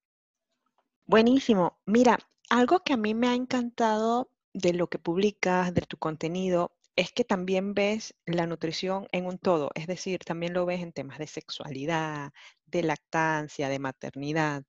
Buenísimo. 1.04 1.80
Mira, 1.86 2.18
algo 2.48 2.80
que 2.80 2.94
a 2.94 2.96
mí 2.96 3.14
me 3.14 3.28
ha 3.28 3.34
encantado 3.34 4.30
de 4.52 4.72
lo 4.72 4.88
que 4.88 4.98
publicas, 4.98 5.74
de 5.74 5.82
tu 5.82 5.96
contenido, 5.96 6.72
es 6.96 7.12
que 7.12 7.24
también 7.24 7.74
ves 7.74 8.14
la 8.26 8.46
nutrición 8.46 9.06
en 9.12 9.26
un 9.26 9.38
todo, 9.38 9.70
es 9.74 9.86
decir, 9.86 10.20
también 10.20 10.52
lo 10.52 10.66
ves 10.66 10.82
en 10.82 10.92
temas 10.92 11.18
de 11.18 11.26
sexualidad, 11.26 12.32
de 12.66 12.82
lactancia, 12.82 13.68
de 13.68 13.78
maternidad 13.78 14.64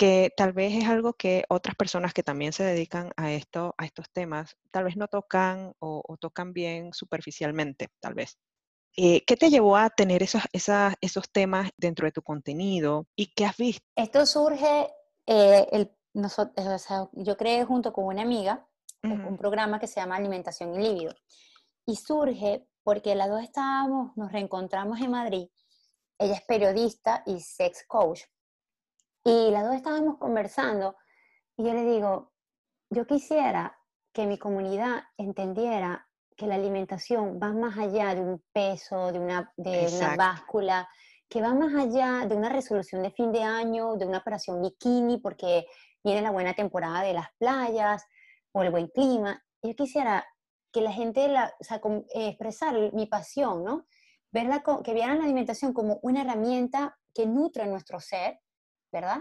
que 0.00 0.32
tal 0.34 0.54
vez 0.54 0.72
es 0.74 0.88
algo 0.88 1.12
que 1.12 1.44
otras 1.50 1.76
personas 1.76 2.14
que 2.14 2.22
también 2.22 2.54
se 2.54 2.64
dedican 2.64 3.12
a, 3.18 3.32
esto, 3.32 3.74
a 3.76 3.84
estos 3.84 4.08
temas, 4.10 4.56
tal 4.70 4.84
vez 4.84 4.96
no 4.96 5.08
tocan 5.08 5.74
o, 5.78 6.16
tocan 6.18 6.54
bien 6.54 6.94
superficialmente, 6.94 7.88
tal 8.00 8.14
vez. 8.14 8.38
Eh, 8.96 9.22
¿Qué 9.26 9.36
te 9.36 9.50
llevó 9.50 9.76
a 9.76 9.90
tener 9.90 10.22
esos, 10.22 10.40
esos 10.54 11.30
temas 11.30 11.68
dentro 11.76 12.06
de 12.06 12.12
tu 12.12 12.22
contenido 12.22 13.08
y 13.14 13.34
qué 13.34 13.44
has 13.44 13.58
visto? 13.58 13.84
Esto 13.94 14.24
surge, 14.24 14.90
eh, 15.26 15.66
el, 15.70 15.94
yo 17.12 17.36
creé 17.36 17.66
junto 17.66 17.92
con 17.92 18.06
una 18.06 18.22
amiga 18.22 18.66
un 19.02 19.36
programa 19.36 19.78
que 19.78 19.86
se 19.86 20.00
llama 20.00 20.16
Alimentación 20.16 20.74
y 20.76 20.78
Líbido. 20.78 21.14
Y 21.84 21.96
surge 21.96 22.66
porque 22.82 23.14
las 23.14 23.28
dos 23.28 23.42
estábamos, 23.42 24.16
nos 24.16 24.32
reencontramos 24.32 24.98
en 24.98 25.10
Madrid. 25.10 25.48
Ella 26.18 26.36
es 26.36 26.42
periodista 26.46 27.22
y 27.26 27.38
sex 27.40 27.84
coach. 27.86 28.22
Y 29.24 29.50
las 29.50 29.64
dos 29.64 29.74
estábamos 29.74 30.18
conversando 30.18 30.96
y 31.56 31.64
yo 31.64 31.74
le 31.74 31.84
digo, 31.84 32.32
yo 32.88 33.06
quisiera 33.06 33.78
que 34.12 34.26
mi 34.26 34.38
comunidad 34.38 35.02
entendiera 35.18 36.08
que 36.36 36.46
la 36.46 36.54
alimentación 36.54 37.38
va 37.40 37.52
más 37.52 37.76
allá 37.76 38.14
de 38.14 38.22
un 38.22 38.42
peso, 38.50 39.12
de 39.12 39.18
una, 39.18 39.52
de 39.58 39.88
una 39.94 40.16
báscula, 40.16 40.88
que 41.28 41.42
va 41.42 41.52
más 41.52 41.74
allá 41.74 42.26
de 42.26 42.34
una 42.34 42.48
resolución 42.48 43.02
de 43.02 43.10
fin 43.10 43.30
de 43.30 43.42
año, 43.42 43.96
de 43.96 44.06
una 44.06 44.18
operación 44.18 44.62
bikini, 44.62 45.18
porque 45.18 45.66
viene 46.02 46.22
la 46.22 46.30
buena 46.30 46.54
temporada 46.54 47.02
de 47.02 47.12
las 47.12 47.28
playas 47.38 48.06
o 48.52 48.62
el 48.62 48.70
buen 48.70 48.88
clima. 48.88 49.44
Yo 49.62 49.76
quisiera 49.76 50.26
que 50.72 50.80
la 50.80 50.92
gente, 50.92 51.28
la, 51.28 51.52
o 51.60 51.64
sea, 51.64 51.80
expresar 52.14 52.74
mi 52.94 53.06
pasión, 53.06 53.64
¿no? 53.64 53.86
Verla, 54.32 54.62
que 54.82 54.94
vieran 54.94 55.18
la 55.18 55.24
alimentación 55.24 55.74
como 55.74 55.98
una 56.02 56.22
herramienta 56.22 56.96
que 57.14 57.26
nutre 57.26 57.66
nuestro 57.66 58.00
ser 58.00 58.40
¿verdad? 58.92 59.20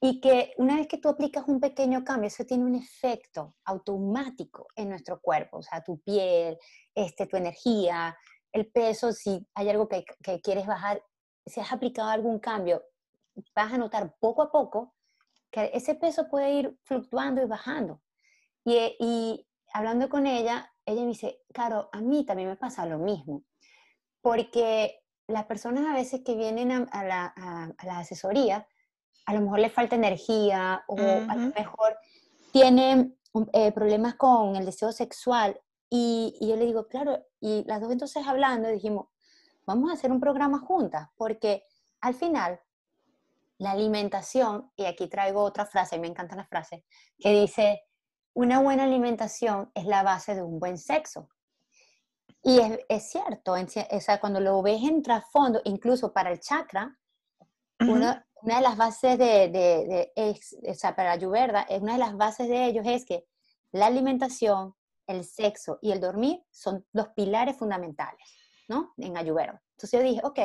Y 0.00 0.20
que 0.20 0.52
una 0.56 0.76
vez 0.76 0.88
que 0.88 0.98
tú 0.98 1.08
aplicas 1.08 1.44
un 1.46 1.60
pequeño 1.60 2.04
cambio, 2.04 2.26
eso 2.26 2.44
tiene 2.44 2.64
un 2.64 2.74
efecto 2.74 3.54
automático 3.64 4.66
en 4.74 4.88
nuestro 4.88 5.20
cuerpo, 5.20 5.58
o 5.58 5.62
sea, 5.62 5.82
tu 5.82 6.00
piel, 6.00 6.58
este, 6.94 7.26
tu 7.26 7.36
energía, 7.36 8.16
el 8.50 8.70
peso, 8.70 9.12
si 9.12 9.46
hay 9.54 9.70
algo 9.70 9.88
que, 9.88 10.04
que 10.22 10.40
quieres 10.40 10.66
bajar, 10.66 11.02
si 11.46 11.60
has 11.60 11.72
aplicado 11.72 12.10
algún 12.10 12.38
cambio, 12.38 12.82
vas 13.54 13.72
a 13.72 13.78
notar 13.78 14.14
poco 14.18 14.42
a 14.42 14.50
poco 14.50 14.94
que 15.50 15.70
ese 15.74 15.94
peso 15.94 16.28
puede 16.28 16.52
ir 16.52 16.78
fluctuando 16.84 17.42
y 17.42 17.46
bajando. 17.46 18.02
Y, 18.64 18.96
y 18.98 19.46
hablando 19.72 20.08
con 20.08 20.26
ella, 20.26 20.72
ella 20.86 21.02
me 21.02 21.08
dice, 21.08 21.40
claro, 21.52 21.88
a 21.92 22.00
mí 22.00 22.24
también 22.24 22.48
me 22.48 22.56
pasa 22.56 22.86
lo 22.86 22.98
mismo, 22.98 23.44
porque 24.20 25.02
las 25.28 25.44
personas 25.46 25.86
a 25.86 25.94
veces 25.94 26.22
que 26.24 26.34
vienen 26.34 26.70
a, 26.90 27.04
la, 27.04 27.26
a 27.26 27.86
la, 27.86 27.98
asesoría 27.98 28.66
a 29.26 29.34
lo 29.34 29.40
mejor 29.40 29.60
le 29.60 29.70
falta 29.70 29.96
energía 29.96 30.82
o 30.86 30.96
a 30.98 31.34
lo 31.36 31.52
mejor 31.54 31.96
tiene 32.52 33.14
eh, 33.52 33.72
problemas 33.72 34.14
con 34.16 34.56
el 34.56 34.66
deseo 34.66 34.92
sexual. 34.92 35.58
Y, 35.88 36.36
yo 36.40 36.56
le 36.56 36.66
digo, 36.66 36.86
claro, 36.86 37.24
y 37.40 37.64
las 37.66 37.80
dos 37.80 37.92
entonces 37.92 38.26
hablando 38.26 38.68
dijimos, 38.68 39.06
vamos 39.66 39.90
a 39.90 39.94
hacer 39.94 40.10
un 40.10 40.20
programa 40.20 40.58
juntas, 40.58 41.08
porque 41.16 41.64
al 42.00 42.14
final 42.14 42.60
la 43.58 43.72
alimentación, 43.72 44.70
y 44.76 44.86
aquí 44.86 45.06
traigo 45.06 45.42
otra 45.42 45.66
frase, 45.66 45.98
me 45.98 46.08
encanta 46.08 46.34
la 46.34 46.44
frase, 46.44 46.84
que 47.18 47.32
dice, 47.32 47.82
una 48.34 48.60
buena 48.60 48.84
alimentación 48.84 49.70
es 49.74 49.84
la 49.84 50.02
base 50.02 50.34
de 50.34 50.42
un 50.42 50.58
buen 50.58 50.78
sexo. 50.78 51.28
Y 52.42 52.58
es, 52.58 52.80
es 52.88 53.10
cierto, 53.10 53.52
o 53.52 54.00
sea, 54.00 54.18
cuando 54.18 54.40
lo 54.40 54.60
ves 54.62 54.82
en 54.82 55.02
trasfondo, 55.02 55.60
incluso 55.64 56.12
para 56.12 56.32
el 56.32 56.40
chakra, 56.40 56.98
uno, 57.80 58.16
una 58.42 58.56
de 58.56 58.62
las 58.62 58.76
bases 58.76 59.18
de, 59.18 59.48
de, 59.48 60.12
o 60.68 60.74
sea, 60.74 60.94
para 60.96 61.12
Ayurveda, 61.12 61.66
una 61.80 61.92
de 61.94 61.98
las 61.98 62.16
bases 62.16 62.48
de 62.48 62.66
ellos 62.66 62.84
es 62.86 63.04
que 63.04 63.24
la 63.72 63.86
alimentación, 63.86 64.74
el 65.06 65.24
sexo 65.24 65.78
y 65.80 65.92
el 65.92 66.00
dormir 66.00 66.42
son 66.50 66.86
los 66.92 67.08
pilares 67.10 67.56
fundamentales, 67.56 68.26
¿no? 68.68 68.92
En 68.98 69.16
Ayurveda. 69.16 69.62
Entonces 69.76 70.00
yo 70.00 70.06
dije, 70.06 70.20
ok, 70.24 70.38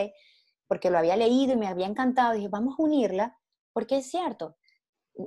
porque 0.67 0.89
lo 0.89 0.97
había 0.97 1.15
leído 1.15 1.53
y 1.53 1.57
me 1.57 1.67
había 1.67 1.87
encantado, 1.87 2.33
dije, 2.33 2.49
vamos 2.49 2.75
a 2.77 2.83
unirla, 2.83 3.37
porque 3.73 3.97
es 3.97 4.09
cierto, 4.09 4.57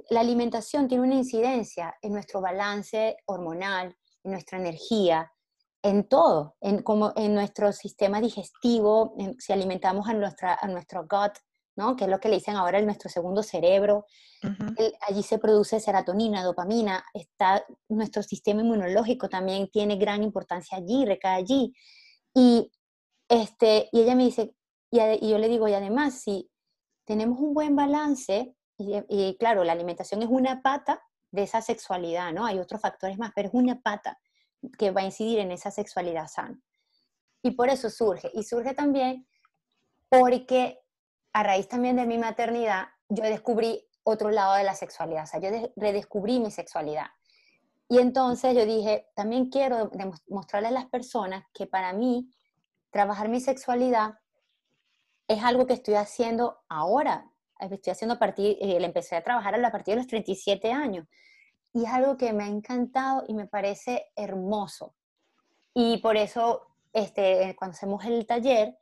la 0.09 0.21
alimentación 0.21 0.87
tiene 0.89 1.05
una 1.05 1.17
incidencia 1.17 1.97
en 2.03 2.13
nuestro 2.13 2.41
balance 2.41 3.17
hormonal, 3.27 3.97
en 4.23 4.31
nuestra 4.33 4.59
energía, 4.59 5.33
en 5.83 6.09
todo, 6.09 6.57
en, 6.61 6.83
como 6.83 7.13
en 7.17 7.35
nuestro 7.35 7.73
sistema 7.73 8.21
digestivo, 8.21 9.15
si 9.39 9.53
alimentamos 9.53 10.09
a, 10.09 10.15
nuestra, 10.15 10.59
a 10.61 10.69
nuestro 10.69 11.03
gut, 11.03 11.33
que 11.97 12.05
es 12.05 12.11
lo 12.11 12.21
que 12.21 12.29
le 12.29 12.37
dicen 12.37 12.57
ahora 12.57 12.79
en 12.79 12.87
nuestro 12.87 13.09
segundo 13.09 13.43
cerebro. 13.43 14.07
allí 15.09 15.23
se 15.23 15.39
produce 15.39 15.81
serotonina, 15.81 16.43
dopamina, 16.43 17.05
está, 17.15 17.65
nuestro 17.89 18.23
sistema 18.23 18.63
inmunológico 18.63 19.29
también 19.29 19.69
tiene 19.71 19.97
gran 19.97 20.23
importancia 20.23 20.79
allí, 20.79 21.05
recae 21.05 21.39
allí. 21.39 21.75
Y, 22.35 22.71
este, 23.29 23.89
y 23.93 24.01
ella 24.01 24.15
me 24.15 24.25
dice, 24.25 24.55
y, 24.91 25.29
yo 25.29 25.39
le 25.39 25.49
digo, 25.49 25.69
y 25.69 25.75
además, 25.75 26.21
si 26.21 26.51
tenemos 27.05 27.39
un 27.41 27.55
buen 27.55 27.77
balance, 27.77 28.55
y, 28.79 29.37
claro, 29.39 29.63
la 29.65 29.73
alimentación 29.73 30.23
es 30.23 30.29
una 30.31 30.63
pata 30.63 31.03
de 31.31 31.43
esa 31.43 31.61
sexualidad, 31.61 32.33
¿no? 32.33 32.47
Hay 32.47 32.59
otros 32.59 32.81
factores 32.81 33.19
más, 33.19 33.33
pero 33.35 33.49
es 33.49 33.55
una 33.55 33.81
pata 33.81 34.19
que 34.79 34.91
va 34.91 35.03
a 35.03 35.05
incidir 35.05 35.39
en 35.39 35.53
esa 35.53 35.71
sexualidad 35.71 36.29
sana. 36.29 36.59
Y 37.43 37.53
por 37.53 37.69
eso 37.69 37.91
surge. 37.91 38.31
Y 38.35 38.43
surge 38.43 38.75
también 38.75 39.27
porque 40.09 40.81
a 41.33 41.43
raíz 41.43 41.69
también 41.69 41.97
de 41.97 42.07
mi 42.07 42.19
maternidad, 42.19 42.89
yo 43.09 43.25
descubrí 43.25 43.87
otro 44.03 44.31
lado 44.31 44.55
de 44.55 44.65
la 44.65 44.75
sexualidad, 44.75 45.25
o 45.25 45.27
sea, 45.27 45.41
yo 45.41 45.51
redescubrí 45.77 46.41
mi 46.41 46.51
sexualidad. 46.51 47.07
Y 47.89 47.99
entonces 47.99 48.55
yo 48.55 48.67
dije, 48.67 49.09
también 49.15 49.51
quiero 49.51 49.91
mostrarle 50.29 50.69
a 50.69 50.73
las 50.73 50.87
personas 50.87 51.45
que 51.53 51.67
para 51.67 51.93
mí 51.93 52.31
trabajar 52.91 53.29
mi 53.29 53.41
sexualidad 53.41 54.15
es 55.27 55.43
algo 55.43 55.67
que 55.67 55.75
estoy 55.75 55.95
haciendo 55.95 56.61
ahora. 56.69 57.31
Estoy 57.59 57.91
haciendo 57.91 58.15
a 58.15 58.19
partir, 58.19 58.57
eh, 58.61 58.79
empecé 58.81 59.17
a 59.17 59.25
trabajar 59.25 59.55
a 59.55 59.71
partir 59.73 59.95
de 59.95 60.01
los 60.01 60.07
37 60.07 60.73
años. 60.73 61.07
y 61.73 61.85
es 61.85 61.91
algo 61.91 62.17
que 62.17 62.33
me 62.33 62.43
ha 62.43 62.49
encantado 62.49 63.23
y 63.29 63.35
me 63.35 63.47
parece 63.47 64.07
hermoso. 64.17 64.97
Y 65.73 65.99
por 65.99 66.17
eso, 66.17 66.67
este, 66.93 67.55
cuando 67.57 67.77
hacemos 67.77 68.05
el 68.05 68.27
taller, 68.27 68.77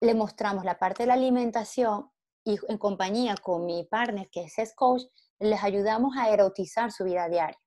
le 0.00 0.14
mostramos 0.14 0.64
la 0.64 0.78
parte 0.78 1.02
de 1.02 1.08
la 1.08 1.14
alimentación 1.14 2.10
y 2.44 2.58
en 2.68 2.78
compañía 2.78 3.34
con 3.36 3.66
mi 3.66 3.84
partner, 3.84 4.28
que 4.30 4.44
es 4.44 4.58
S 4.58 4.74
Coach, 4.74 5.02
les 5.38 5.62
ayudamos 5.62 6.16
a 6.16 6.30
erotizar 6.30 6.90
su 6.90 7.04
vida 7.04 7.28
diaria 7.28 7.58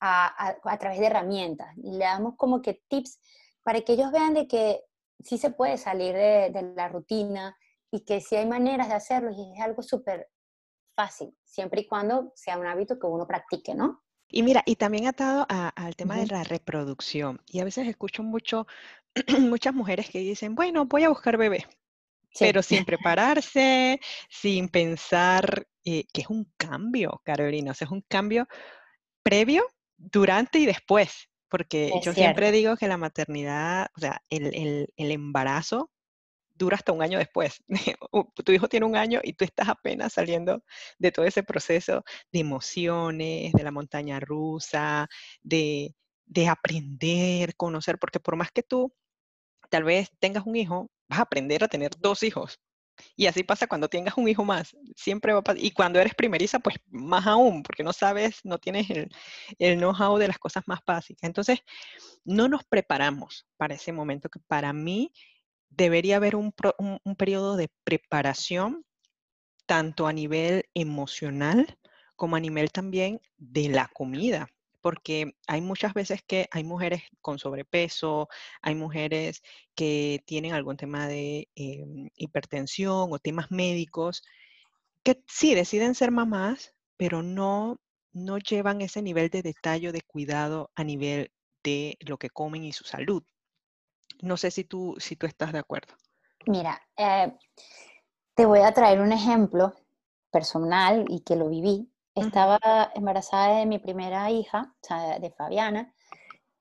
a, 0.00 0.56
a, 0.64 0.78
través 0.78 0.98
de 0.98 1.06
herramientas. 1.06 1.68
Y 1.76 1.92
le 1.92 2.04
damos 2.04 2.34
como 2.36 2.60
que 2.62 2.82
tips 2.88 3.20
para 3.62 3.80
que 3.82 3.92
ellos 3.92 4.10
vean 4.10 4.34
de 4.34 4.48
que 4.48 4.82
sí 5.20 5.38
se 5.38 5.50
puede 5.50 5.76
salir 5.76 6.14
de, 6.14 6.50
de 6.50 6.74
la 6.74 6.88
rutina 6.88 7.56
y 7.90 8.04
que 8.04 8.20
sí 8.20 8.36
hay 8.36 8.46
maneras 8.46 8.88
de 8.88 8.94
hacerlo 8.94 9.30
y 9.30 9.52
es 9.54 9.60
algo 9.60 9.82
súper 9.82 10.28
fácil, 10.96 11.36
siempre 11.44 11.82
y 11.82 11.88
cuando 11.88 12.32
sea 12.34 12.58
un 12.58 12.66
hábito 12.66 12.98
que 12.98 13.06
uno 13.06 13.26
practique, 13.26 13.74
¿no? 13.74 14.02
Y 14.32 14.42
mira, 14.44 14.62
y 14.64 14.76
también 14.76 15.08
atado 15.08 15.44
al 15.48 15.96
tema 15.96 16.16
de 16.16 16.26
la 16.28 16.44
reproducción. 16.44 17.40
Y 17.46 17.58
a 17.58 17.64
veces 17.64 17.88
escucho 17.88 18.22
mucho, 18.22 18.66
muchas 19.38 19.74
mujeres 19.74 20.08
que 20.08 20.20
dicen, 20.20 20.54
bueno, 20.54 20.86
voy 20.86 21.04
a 21.04 21.08
buscar 21.08 21.36
bebé, 21.36 21.66
pero 22.38 22.62
sin 22.62 22.84
prepararse, 22.86 24.00
sin 24.28 24.68
pensar 24.68 25.66
eh, 25.84 26.04
que 26.12 26.22
es 26.22 26.28
un 26.28 26.52
cambio, 26.56 27.20
Carolina, 27.24 27.72
o 27.72 27.74
sea, 27.74 27.86
es 27.86 27.92
un 27.92 28.04
cambio 28.08 28.46
previo, 29.22 29.66
durante 29.96 30.58
y 30.58 30.66
después. 30.66 31.28
Porque 31.48 31.92
yo 32.04 32.12
siempre 32.12 32.52
digo 32.52 32.76
que 32.76 32.86
la 32.86 32.96
maternidad, 32.96 33.88
o 33.96 34.00
sea, 34.00 34.22
el, 34.30 34.88
el 34.96 35.10
embarazo 35.10 35.90
dura 36.60 36.76
hasta 36.76 36.92
un 36.92 37.02
año 37.02 37.18
después. 37.18 37.60
tu 38.44 38.52
hijo 38.52 38.68
tiene 38.68 38.86
un 38.86 38.94
año 38.94 39.20
y 39.24 39.32
tú 39.32 39.44
estás 39.44 39.68
apenas 39.68 40.12
saliendo 40.12 40.62
de 40.98 41.10
todo 41.10 41.24
ese 41.24 41.42
proceso 41.42 42.04
de 42.30 42.40
emociones, 42.40 43.52
de 43.52 43.62
la 43.64 43.72
montaña 43.72 44.20
rusa, 44.20 45.08
de, 45.42 45.96
de 46.26 46.48
aprender, 46.48 47.56
conocer, 47.56 47.98
porque 47.98 48.20
por 48.20 48.36
más 48.36 48.52
que 48.52 48.62
tú 48.62 48.94
tal 49.70 49.84
vez 49.84 50.10
tengas 50.18 50.46
un 50.46 50.56
hijo, 50.56 50.90
vas 51.08 51.20
a 51.20 51.22
aprender 51.22 51.64
a 51.64 51.68
tener 51.68 51.92
dos 51.98 52.22
hijos. 52.22 52.60
Y 53.16 53.26
así 53.26 53.42
pasa 53.42 53.66
cuando 53.66 53.88
tengas 53.88 54.18
un 54.18 54.28
hijo 54.28 54.44
más. 54.44 54.76
Siempre 54.94 55.32
va 55.32 55.38
a 55.38 55.42
pasar. 55.42 55.64
Y 55.64 55.70
cuando 55.70 55.98
eres 55.98 56.14
primeriza, 56.14 56.58
pues 56.58 56.76
más 56.90 57.26
aún, 57.26 57.62
porque 57.62 57.82
no 57.82 57.94
sabes, 57.94 58.40
no 58.44 58.58
tienes 58.58 58.90
el, 58.90 59.08
el 59.58 59.78
know-how 59.78 60.18
de 60.18 60.28
las 60.28 60.38
cosas 60.38 60.64
más 60.66 60.80
básicas. 60.86 61.26
Entonces, 61.26 61.60
no 62.24 62.48
nos 62.48 62.62
preparamos 62.64 63.46
para 63.56 63.74
ese 63.74 63.92
momento 63.92 64.28
que 64.28 64.40
para 64.40 64.74
mí 64.74 65.12
debería 65.70 66.16
haber 66.16 66.36
un, 66.36 66.52
periodo 67.16 67.56
de 67.56 67.70
preparación 67.84 68.84
tanto 69.66 70.06
a 70.06 70.12
nivel 70.12 70.64
emocional 70.74 71.78
como 72.16 72.36
a 72.36 72.40
nivel 72.40 72.70
también 72.70 73.20
de 73.38 73.68
la 73.68 73.88
comida, 73.94 74.48
porque 74.80 75.34
hay 75.46 75.60
muchas 75.60 75.94
veces 75.94 76.22
que 76.26 76.48
hay 76.50 76.64
mujeres 76.64 77.02
con 77.20 77.38
sobrepeso, 77.38 78.28
hay 78.62 78.74
mujeres 78.74 79.42
que 79.74 80.22
tienen 80.26 80.52
algún 80.52 80.76
tema 80.76 81.06
de 81.06 81.48
em, 81.54 82.08
hipertensión 82.14 83.12
o 83.12 83.18
temas 83.18 83.50
médicos, 83.50 84.22
que 85.02 85.22
sí 85.26 85.54
deciden 85.54 85.94
ser 85.94 86.10
mamás, 86.10 86.74
pero 86.96 87.22
no, 87.22 87.80
no 88.12 88.38
llevan 88.38 88.80
ese 88.80 89.02
nivel 89.02 89.30
de 89.30 89.42
detalle, 89.42 89.92
de 89.92 90.02
cuidado 90.02 90.70
a 90.74 90.84
nivel 90.84 91.32
de 91.62 91.96
lo 92.00 92.18
que 92.18 92.30
comen 92.30 92.64
y 92.64 92.72
su 92.72 92.84
salud. 92.84 93.22
No 94.22 94.36
sé 94.36 94.50
si 94.50 94.64
tú, 94.64 94.96
si 94.98 95.16
tú 95.16 95.26
estás 95.26 95.52
de 95.52 95.58
acuerdo. 95.58 95.94
Mira, 96.46 96.80
eh, 96.96 97.32
te 98.34 98.46
voy 98.46 98.60
a 98.60 98.72
traer 98.72 99.00
un 99.00 99.12
ejemplo 99.12 99.74
personal 100.30 101.04
y 101.08 101.20
que 101.20 101.36
lo 101.36 101.48
viví. 101.48 101.89
Estaba 102.14 102.58
embarazada 102.94 103.58
de 103.58 103.66
mi 103.66 103.78
primera 103.78 104.30
hija, 104.30 104.74
o 104.82 104.86
sea, 104.86 105.18
de 105.18 105.30
Fabiana, 105.30 105.92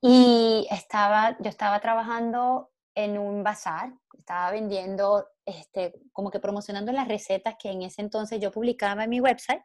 y 0.01 0.67
estaba, 0.71 1.37
yo 1.39 1.49
estaba 1.49 1.79
trabajando 1.79 2.69
en 2.95 3.17
un 3.17 3.43
bazar, 3.43 3.93
estaba 4.17 4.51
vendiendo, 4.51 5.27
este, 5.45 5.93
como 6.13 6.31
que 6.31 6.39
promocionando 6.39 6.91
las 6.91 7.07
recetas 7.07 7.55
que 7.57 7.71
en 7.71 7.81
ese 7.81 8.01
entonces 8.01 8.39
yo 8.39 8.51
publicaba 8.51 9.03
en 9.03 9.09
mi 9.09 9.19
website, 9.19 9.61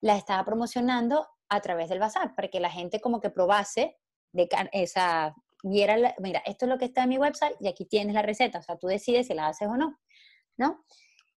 las 0.00 0.18
estaba 0.18 0.44
promocionando 0.44 1.28
a 1.48 1.60
través 1.60 1.88
del 1.88 2.00
bazar, 2.00 2.34
para 2.34 2.48
que 2.48 2.60
la 2.60 2.70
gente 2.70 3.00
como 3.00 3.20
que 3.20 3.30
probase 3.30 3.98
de 4.32 4.48
esa, 4.72 5.34
viera, 5.62 6.14
mira, 6.18 6.42
esto 6.44 6.64
es 6.64 6.68
lo 6.68 6.78
que 6.78 6.86
está 6.86 7.04
en 7.04 7.10
mi 7.10 7.18
website 7.18 7.54
y 7.60 7.68
aquí 7.68 7.84
tienes 7.84 8.14
la 8.14 8.22
receta, 8.22 8.58
o 8.58 8.62
sea, 8.62 8.76
tú 8.76 8.88
decides 8.88 9.26
si 9.28 9.34
la 9.34 9.46
haces 9.46 9.68
o 9.68 9.76
no, 9.76 9.98
¿no? 10.56 10.84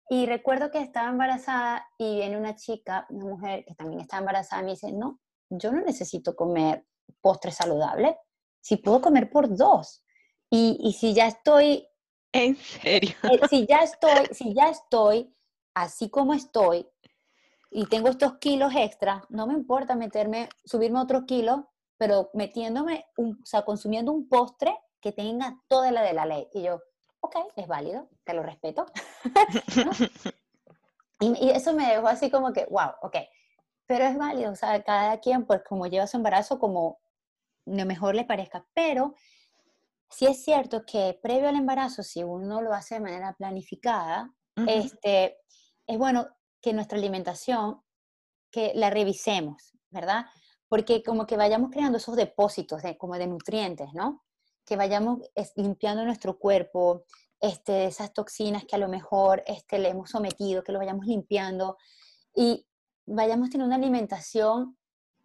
Y 0.08 0.26
recuerdo 0.26 0.70
que 0.70 0.80
estaba 0.80 1.08
embarazada 1.08 1.86
y 1.98 2.16
viene 2.16 2.36
una 2.36 2.54
chica, 2.54 3.06
una 3.08 3.24
mujer 3.24 3.64
que 3.66 3.74
también 3.74 4.00
está 4.00 4.18
embarazada, 4.18 4.62
y 4.62 4.64
me 4.64 4.70
dice, 4.72 4.92
no, 4.92 5.20
yo 5.48 5.72
no 5.72 5.80
necesito 5.80 6.36
comer 6.36 6.86
postre 7.20 7.50
saludable, 7.50 8.18
si 8.60 8.76
puedo 8.76 9.00
comer 9.00 9.30
por 9.30 9.54
dos. 9.56 10.04
Y, 10.50 10.78
y 10.80 10.92
si 10.92 11.14
ya 11.14 11.26
estoy... 11.26 11.88
¿En 12.32 12.56
serio? 12.56 13.14
Eh, 13.22 13.40
si 13.48 13.66
ya 13.66 13.78
estoy, 13.78 14.26
si 14.32 14.54
ya 14.54 14.68
estoy 14.68 15.34
así 15.74 16.10
como 16.10 16.34
estoy 16.34 16.86
y 17.70 17.86
tengo 17.86 18.08
estos 18.08 18.38
kilos 18.38 18.72
extra, 18.76 19.24
no 19.28 19.46
me 19.46 19.54
importa 19.54 19.96
meterme, 19.96 20.48
subirme 20.64 21.00
otro 21.00 21.26
kilo 21.26 21.70
pero 21.96 22.30
metiéndome, 22.34 23.06
un, 23.16 23.40
o 23.42 23.46
sea, 23.46 23.64
consumiendo 23.64 24.12
un 24.12 24.28
postre 24.28 24.76
que 25.00 25.12
tenga 25.12 25.60
toda 25.68 25.90
la 25.90 26.02
de 26.02 26.12
la 26.12 26.26
ley. 26.26 26.48
Y 26.52 26.62
yo, 26.62 26.80
ok, 27.24 27.36
es 27.56 27.66
válido, 27.66 28.08
te 28.24 28.34
lo 28.34 28.42
respeto. 28.42 28.86
y, 31.20 31.50
eso 31.50 31.72
me 31.72 31.88
dejó 31.88 32.08
así 32.08 32.30
como 32.30 32.52
que, 32.52 32.66
wow, 32.70 32.92
ok, 33.02 33.16
pero 33.86 34.04
es 34.04 34.16
válido, 34.16 34.52
o 34.52 34.56
sea, 34.56 34.82
cada 34.82 35.18
quien, 35.20 35.46
pues 35.46 35.62
como 35.68 35.86
lleva 35.86 36.06
su 36.06 36.16
embarazo, 36.16 36.58
como 36.58 36.98
lo 37.66 37.86
mejor 37.86 38.14
le 38.14 38.24
parezca, 38.24 38.66
pero 38.74 39.14
sí 40.10 40.26
es 40.26 40.44
cierto 40.44 40.84
que 40.86 41.18
previo 41.22 41.48
al 41.48 41.56
embarazo, 41.56 42.02
si 42.02 42.22
uno 42.22 42.60
lo 42.62 42.72
hace 42.72 42.96
de 42.96 43.00
manera 43.00 43.34
planificada, 43.34 44.32
este, 44.66 45.38
es 45.86 45.98
bueno 45.98 46.28
que 46.60 46.72
nuestra 46.72 46.98
alimentación, 46.98 47.82
que 48.50 48.72
la 48.74 48.90
revisemos, 48.90 49.72
¿verdad? 49.90 50.26
porque 50.74 51.04
como 51.04 51.24
que 51.24 51.36
vayamos 51.36 51.70
creando 51.70 51.98
esos 51.98 52.16
depósitos 52.16 52.82
de, 52.82 52.96
como 52.98 53.14
de 53.16 53.28
nutrientes, 53.28 53.94
¿no? 53.94 54.24
Que 54.64 54.76
vayamos 54.76 55.20
limpiando 55.56 56.04
nuestro 56.04 56.38
cuerpo, 56.38 57.04
este, 57.40 57.84
esas 57.84 58.12
toxinas 58.12 58.64
que 58.64 58.76
a 58.76 58.78
lo 58.78 58.88
mejor 58.88 59.42
este, 59.46 59.78
le 59.78 59.90
hemos 59.90 60.10
sometido, 60.10 60.64
que 60.64 60.72
lo 60.72 60.78
vayamos 60.78 61.06
limpiando 61.06 61.76
y 62.34 62.66
vayamos 63.06 63.50
teniendo 63.50 63.66
una 63.66 63.84
alimentación, 63.84 64.78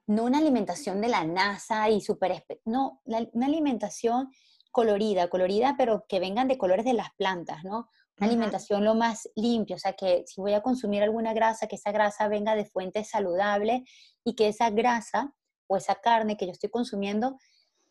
no 0.07 0.23
una 0.25 0.39
alimentación 0.39 1.01
de 1.01 1.07
la 1.07 1.23
NASA 1.23 1.89
y 1.89 2.01
súper, 2.01 2.45
no, 2.65 3.01
una 3.05 3.45
alimentación 3.45 4.31
colorida, 4.71 5.29
colorida, 5.29 5.75
pero 5.77 6.05
que 6.07 6.19
vengan 6.19 6.47
de 6.47 6.57
colores 6.57 6.85
de 6.85 6.93
las 6.93 7.09
plantas, 7.15 7.63
¿no? 7.63 7.89
Una 8.17 8.27
alimentación 8.27 8.83
lo 8.83 8.95
más 8.95 9.29
limpia, 9.35 9.77
o 9.77 9.79
sea, 9.79 9.93
que 9.93 10.25
si 10.27 10.41
voy 10.41 10.53
a 10.53 10.61
consumir 10.61 11.03
alguna 11.03 11.33
grasa, 11.33 11.67
que 11.67 11.77
esa 11.77 11.93
grasa 11.93 12.27
venga 12.27 12.53
de 12.53 12.65
fuentes 12.65 13.09
saludables 13.09 13.83
y 14.25 14.35
que 14.35 14.49
esa 14.49 14.69
grasa 14.71 15.33
o 15.67 15.77
esa 15.77 15.95
carne 15.95 16.35
que 16.35 16.45
yo 16.45 16.51
estoy 16.51 16.69
consumiendo 16.69 17.37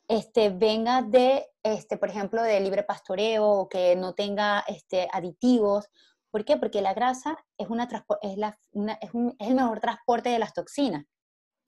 este, 0.09 0.51
venga 0.51 1.03
de, 1.03 1.47
este, 1.63 1.99
por 1.99 2.09
ejemplo, 2.09 2.43
de 2.43 2.61
libre 2.61 2.83
pastoreo 2.83 3.47
o 3.47 3.69
que 3.69 3.95
no 3.95 4.15
tenga 4.15 4.65
este, 4.67 5.09
aditivos. 5.13 5.89
¿Por 6.31 6.45
qué? 6.45 6.57
Porque 6.57 6.83
la 6.83 6.95
grasa 6.95 7.37
es, 7.59 7.69
una, 7.69 7.89
es, 8.23 8.37
la, 8.39 8.59
es, 9.01 9.11
es 9.39 9.49
el 9.49 9.55
mejor 9.55 9.81
transporte 9.81 10.31
de 10.31 10.39
las 10.39 10.55
toxinas. 10.55 11.05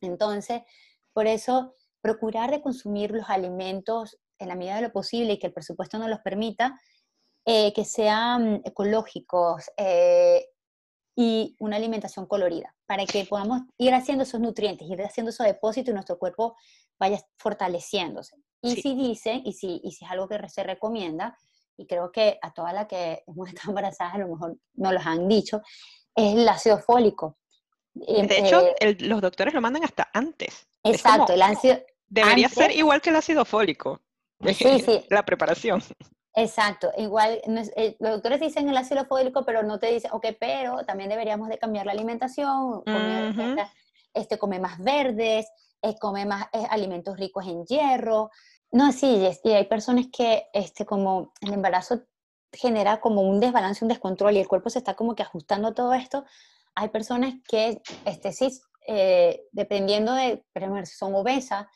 Entonces, 0.01 0.63
por 1.13 1.27
eso, 1.27 1.75
procurar 2.01 2.51
de 2.51 2.63
consumir 2.63 3.11
los 3.11 3.29
alimentos 3.29 4.19
en 4.39 4.49
la 4.49 4.57
medida 4.57 4.77
de 4.77 4.83
lo 4.83 4.93
posible 4.93 5.35
y 5.35 5.39
que 5.39 5.49
el 5.49 5.53
presupuesto 5.53 5.99
nos 5.99 6.09
los 6.09 6.21
permita, 6.21 6.81
eh, 7.45 7.73
que 7.73 7.85
sean 7.85 8.63
ecológicos, 8.65 9.71
eh, 9.77 10.47
y 11.23 11.55
una 11.59 11.77
alimentación 11.77 12.25
colorida, 12.25 12.75
para 12.87 13.05
que 13.05 13.27
podamos 13.27 13.61
ir 13.77 13.93
haciendo 13.93 14.25
esos 14.25 14.41
nutrientes, 14.41 14.89
ir 14.89 15.03
haciendo 15.03 15.29
esos 15.29 15.45
depósitos 15.45 15.91
y 15.91 15.93
nuestro 15.93 16.19
cuerpo 16.19 16.57
vaya 16.99 17.21
fortaleciéndose. 17.37 18.37
Y 18.63 18.77
si 18.77 18.95
dicen, 18.95 19.43
y 19.45 19.53
si, 19.53 19.83
y 19.85 19.93
si 19.93 20.07
es 20.07 20.11
algo 20.11 20.27
que 20.27 20.49
se 20.49 20.63
recomienda, 20.63 21.37
y 21.77 21.87
creo 21.87 22.11
que 22.11 22.39
a 22.41 22.55
todas 22.55 22.73
las 22.73 22.87
que 22.87 23.23
hemos 23.27 23.49
estado 23.53 23.69
embarazadas 23.69 24.15
a 24.15 24.19
lo 24.19 24.29
mejor 24.29 24.57
no 24.73 24.93
los 24.93 25.05
han 25.05 25.29
dicho, 25.29 25.61
es 26.15 26.37
el 26.37 26.49
ácido 26.49 26.79
fólico. 26.79 27.37
De 27.93 28.07
eh, 28.07 28.39
hecho, 28.39 28.63
eh, 28.81 28.97
los 29.01 29.21
doctores 29.21 29.53
lo 29.53 29.61
mandan 29.61 29.85
hasta 29.85 30.09
antes. 30.15 30.67
Exacto, 30.83 31.35
el 31.35 31.43
ácido... 31.43 31.83
Debería 32.09 32.49
ser 32.49 32.75
igual 32.75 33.03
que 33.03 33.11
el 33.11 33.17
ácido 33.17 33.45
fólico. 33.45 34.01
Sí, 34.43 34.81
sí. 34.81 35.05
La 35.11 35.23
preparación. 35.27 35.83
Exacto, 36.35 36.93
igual 36.97 37.41
eh, 37.77 37.97
los 37.99 38.13
doctores 38.13 38.41
dicen 38.41 38.69
el 38.69 38.77
ácido 38.77 39.05
fólico, 39.05 39.45
pero 39.45 39.63
no 39.63 39.79
te 39.79 39.89
dicen, 39.93 40.13
ok, 40.13 40.27
pero 40.39 40.85
también 40.85 41.11
deberíamos 41.11 41.49
de 41.49 41.59
cambiar 41.59 41.87
la 41.87 41.93
alimentación, 41.93 42.83
comer, 42.83 43.57
este, 44.15 44.39
come 44.39 44.61
más 44.61 44.79
verdes, 44.79 45.49
eh, 45.83 45.97
come 45.99 46.27
más 46.27 46.47
eh, 46.53 46.67
alimentos 46.71 47.19
ricos 47.19 47.47
en 47.47 47.65
hierro. 47.65 48.31
No, 48.71 48.93
sí, 48.93 49.29
y 49.43 49.51
hay 49.51 49.65
personas 49.65 50.07
que 50.13 50.47
este, 50.53 50.87
como 50.87 51.33
el 51.41 51.53
embarazo 51.53 52.03
genera 52.53 53.01
como 53.01 53.23
un 53.23 53.41
desbalance, 53.41 53.85
un 53.85 53.89
descontrol 53.89 54.37
y 54.37 54.41
el 54.41 54.49
cuerpo 54.49 54.71
se 54.71 54.79
está 54.79 54.95
como 54.95 55.17
que 55.17 55.23
ajustando 55.23 55.69
a 55.69 55.75
todo 55.75 55.95
esto. 55.95 56.25
Hay 56.77 56.89
personas 56.89 57.35
que 57.49 57.83
este, 58.05 58.33
sí 58.33 58.61
eh, 58.87 59.43
dependiendo 59.53 60.13
de, 60.13 60.45
por 60.53 60.63
ejemplo, 60.63 60.87
si 60.87 60.97
son 60.97 61.15
obesas, 61.15 61.67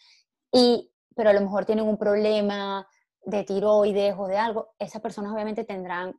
y, 0.52 0.90
pero 1.14 1.30
a 1.30 1.32
lo 1.32 1.40
mejor 1.40 1.64
tienen 1.64 1.86
un 1.86 1.98
problema 1.98 2.86
de 3.24 3.44
tiroides 3.44 4.14
o 4.18 4.26
de 4.26 4.36
algo, 4.36 4.74
esas 4.78 5.00
personas 5.00 5.32
obviamente 5.32 5.64
tendrán 5.64 6.14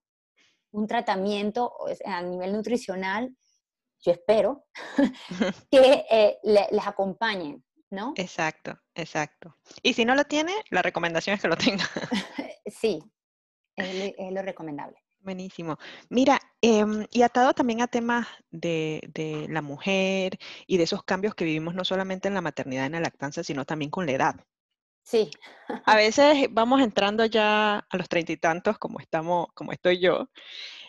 un 0.71 0.87
tratamiento 0.87 1.73
a 2.05 2.21
nivel 2.21 2.53
nutricional, 2.53 3.35
yo 4.01 4.11
espero, 4.11 4.65
que 5.71 6.05
eh, 6.11 6.37
les 6.43 6.87
acompañen, 6.87 7.63
¿no? 7.89 8.13
Exacto, 8.15 8.77
exacto. 8.93 9.57
Y 9.81 9.93
si 9.93 10.05
no 10.05 10.15
lo 10.15 10.25
tiene, 10.25 10.53
la 10.69 10.81
recomendación 10.81 11.35
es 11.35 11.41
que 11.41 11.47
lo 11.47 11.55
tenga. 11.55 11.85
sí, 12.65 13.01
es, 13.75 14.13
lo 14.31 14.41
recomendable. 14.41 14.97
Buenísimo. 15.19 15.79
Mira, 16.09 16.39
em, 16.61 17.07
y 17.09 17.23
atado 17.23 17.53
también 17.53 17.81
a 17.81 17.87
temas 17.87 18.27
de, 18.51 19.01
de, 19.11 19.47
la 19.49 19.63
mujer 19.63 20.37
y 20.67 20.77
de 20.77 20.83
esos 20.83 21.03
cambios 21.03 21.33
que 21.33 21.45
vivimos 21.45 21.73
no 21.73 21.83
solamente 21.83 22.27
en 22.27 22.35
la 22.35 22.41
maternidad 22.41 22.83
y 22.83 22.85
en 22.87 22.91
la 22.91 22.99
lactancia, 22.99 23.43
sino 23.43 23.65
también 23.65 23.89
con 23.89 24.05
la 24.05 24.11
edad. 24.11 24.35
Sí. 25.05 25.29
A 25.85 25.95
veces 25.95 26.47
vamos 26.51 26.81
entrando 26.81 27.25
ya 27.25 27.77
a 27.77 27.97
los 27.97 28.09
treinta 28.09 28.33
y 28.33 28.37
tantos, 28.37 28.77
como 28.79 28.99
estamos, 28.99 29.47
como 29.53 29.71
estoy 29.71 29.99
yo, 30.01 30.29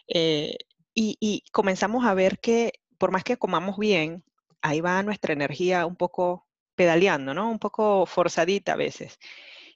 eh, 0.08 0.56
y, 0.94 1.44
comenzamos 1.52 2.06
a 2.06 2.14
ver 2.14 2.38
que 2.40 2.72
por 2.98 3.10
más 3.12 3.22
que 3.24 3.36
comamos 3.36 3.76
bien, 3.78 4.24
ahí 4.62 4.80
va 4.80 5.02
nuestra 5.02 5.34
energía 5.34 5.84
un 5.86 5.96
poco 5.96 6.46
pedaleando, 6.74 7.34
¿no? 7.34 7.50
Un 7.50 7.58
poco 7.58 8.06
forzadita 8.06 8.72
a 8.72 8.76
veces. 8.76 9.18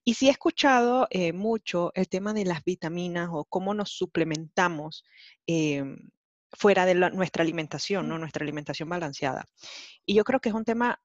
Y 0.05 0.14
sí 0.14 0.29
he 0.29 0.31
escuchado 0.31 1.07
eh, 1.11 1.33
mucho 1.35 1.92
el 1.94 2.09
tema 2.09 2.33
de 2.33 2.46
las 2.46 2.64
vitaminas 2.64 3.29
o 3.33 3.44
cómo 3.44 3.74
nos 3.74 3.90
suplementamos 3.90 5.05
em, 5.46 5.98
fuera 6.53 6.87
de 6.87 6.94
nuestra 6.94 7.42
alimentación, 7.42 8.09
¿no? 8.09 8.18
Nuestra 8.18 8.44
alimentación 8.44 8.88
balanceada. 8.88 9.44
Y 10.07 10.14
yo 10.14 10.24
creo 10.24 10.40
que 10.40 10.48
es 10.50 10.55
un 10.55 10.64
tema 10.64 11.00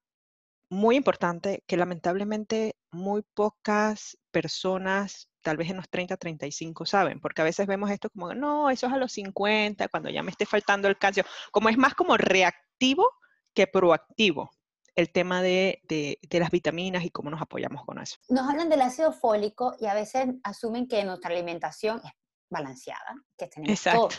muy 0.68 0.96
importante 0.96 1.62
que 1.66 1.76
lamentablemente 1.76 2.76
muy 2.90 3.22
pocas 3.34 4.18
personas, 4.30 5.28
tal 5.42 5.56
vez 5.56 5.70
en 5.70 5.76
los 5.76 5.88
30, 5.88 6.16
35, 6.16 6.86
saben, 6.86 7.20
porque 7.20 7.42
a 7.42 7.44
veces 7.44 7.66
vemos 7.66 7.90
esto 7.90 8.10
como, 8.10 8.34
no, 8.34 8.70
eso 8.70 8.86
es 8.86 8.92
a 8.92 8.98
los 8.98 9.12
50, 9.12 9.88
cuando 9.88 10.10
ya 10.10 10.22
me 10.22 10.30
esté 10.30 10.46
faltando 10.46 10.88
el 10.88 10.98
calcio, 10.98 11.24
como 11.52 11.68
es 11.68 11.78
más 11.78 11.94
como 11.94 12.16
reactivo 12.16 13.10
que 13.54 13.66
proactivo 13.66 14.50
el 14.96 15.12
tema 15.12 15.42
de, 15.42 15.80
de, 15.84 16.18
las 16.38 16.50
vitaminas 16.50 17.04
y 17.04 17.10
cómo 17.10 17.30
nos 17.30 17.42
apoyamos 17.42 17.84
con 17.84 18.00
eso. 18.00 18.16
Nos 18.28 18.48
hablan 18.48 18.70
del 18.70 18.80
ácido 18.80 19.12
fólico 19.12 19.76
y 19.78 19.86
a 19.86 19.94
veces 19.94 20.26
asumen 20.42 20.88
que 20.88 21.04
nuestra 21.04 21.30
alimentación 21.30 22.00
es 22.02 22.12
balanceada, 22.48 23.14
que 23.36 23.46
tenemos 23.46 23.78
Exacto. 23.78 24.08
todo. 24.08 24.18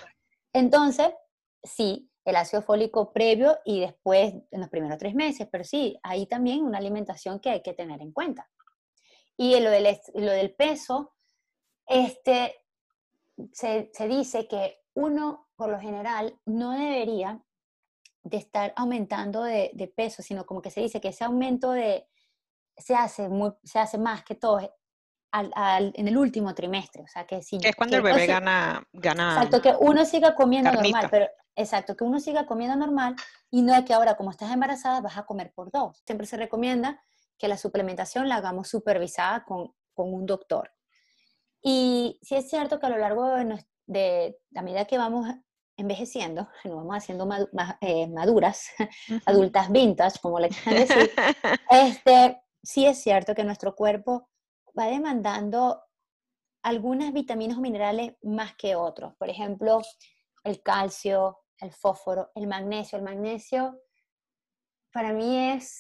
Entonces, 0.54 1.10
sí, 1.64 2.10
el 2.28 2.36
ácido 2.36 2.62
fólico 2.62 3.14
previo 3.14 3.58
y 3.64 3.80
después 3.80 4.34
en 4.52 4.60
los 4.60 4.70
primeros 4.70 4.98
tres 4.98 5.16
meses, 5.16 5.48
pero 5.50 5.64
sí, 5.64 5.98
ahí 6.04 6.26
también 6.26 6.62
una 6.62 6.78
alimentación 6.78 7.40
que 7.40 7.50
hay 7.50 7.62
que 7.62 7.74
tener 7.74 8.02
en 8.02 8.12
cuenta. 8.12 8.50
Y 9.38 9.58
lo 9.62 9.70
del, 9.70 9.98
lo 10.16 10.32
del 10.32 10.54
peso, 10.54 11.14
este, 11.86 12.66
se, 13.54 13.90
se 13.94 14.08
dice 14.10 14.46
que 14.46 14.82
uno, 14.94 15.48
por 15.56 15.70
lo 15.70 15.80
general, 15.80 16.38
no 16.46 16.72
debería 16.72 17.42
de 18.24 18.38
estar 18.38 18.74
aumentando 18.76 19.44
de, 19.44 19.72
de, 19.74 19.88
peso, 19.88 20.22
sino 20.22 20.46
como 20.46 20.62
que 20.62 20.70
se 20.70 20.82
dice 20.82 21.00
que 21.00 21.10
ese 21.10 21.24
aumento 21.24 21.72
de, 21.72 22.10
se 22.76 22.94
hace, 22.94 23.30
muy, 23.30 23.54
se 23.64 23.80
hace 23.80 23.98
más 23.98 24.26
que 24.26 24.36
todo 24.36 24.60
al, 25.32 25.52
al, 25.56 25.94
en 25.96 26.10
el 26.10 26.18
último 26.18 26.54
trimestre. 26.54 27.04
O 27.04 27.08
sea, 27.08 27.26
que 27.26 27.42
si, 27.42 27.58
es 27.64 27.76
cuando 27.76 27.96
el 27.96 28.02
bebé 28.02 28.28
gana, 28.28 28.86
gana. 28.92 29.36
Exacto, 29.36 29.62
que 29.62 29.74
uno 29.80 30.04
siga 30.04 30.36
comiendo 30.36 30.74
normal, 30.74 31.08
pero 31.10 31.28
Exacto, 31.58 31.98
que 31.98 32.04
uno 32.04 32.20
siga 32.20 32.46
comiendo 32.46 32.76
normal 32.76 33.16
y 33.50 33.64
no 33.64 33.74
es 33.74 33.84
que 33.84 33.94
ahora 33.94 34.16
como 34.16 34.30
estás 34.30 34.52
embarazada 34.52 35.02
vas 35.02 35.18
a 35.18 35.26
comer 35.26 35.52
por 35.56 35.72
dos. 35.72 36.04
Siempre 36.06 36.28
se 36.28 36.38
recomienda 36.38 37.04
que 37.40 37.48
la 37.48 37.58
suplementación 37.58 38.30
la 38.30 38.36
hagamos 38.36 38.70
supervisada 38.70 39.44
con, 39.44 39.74
con 39.96 40.14
un 40.14 40.28
doctor. 40.28 40.72
Y 41.64 42.20
sí 42.22 42.36
es 42.36 42.48
cierto 42.48 42.80
que 42.80 42.86
a 42.86 42.90
lo 42.90 43.00
largo 43.00 43.26
de, 43.26 43.66
de 43.88 44.40
la 44.52 44.62
medida 44.62 44.86
que 44.86 45.00
vamos 45.00 45.28
envejeciendo, 45.78 46.48
nos 46.64 46.76
vamos 46.76 46.96
haciendo 46.96 47.28
eh, 47.82 48.08
maduras, 48.08 48.68
adultas 49.26 49.72
vintage, 49.72 50.20
como 50.22 50.40
le 50.40 50.50
quieran 50.50 50.88
decir, 50.88 51.12
este, 51.72 52.40
sí 52.62 52.86
es 52.86 53.02
cierto 53.02 53.34
que 53.34 53.44
nuestro 53.44 53.76
cuerpo 53.76 54.30
va 54.78 54.86
demandando 54.86 55.82
algunas 56.62 57.14
vitaminas 57.14 57.58
o 57.58 57.62
minerales 57.62 58.14
más 58.22 58.56
que 58.56 58.76
otros. 58.76 59.16
Por 59.16 59.30
ejemplo, 59.30 59.82
el 60.44 60.62
calcio, 60.62 61.40
el 61.60 61.72
fósforo, 61.72 62.32
el 62.36 62.48
magnesio. 62.48 62.98
El 62.98 63.04
magnesio 63.04 63.80
para 64.92 65.14
mí 65.14 65.52
es, 65.52 65.80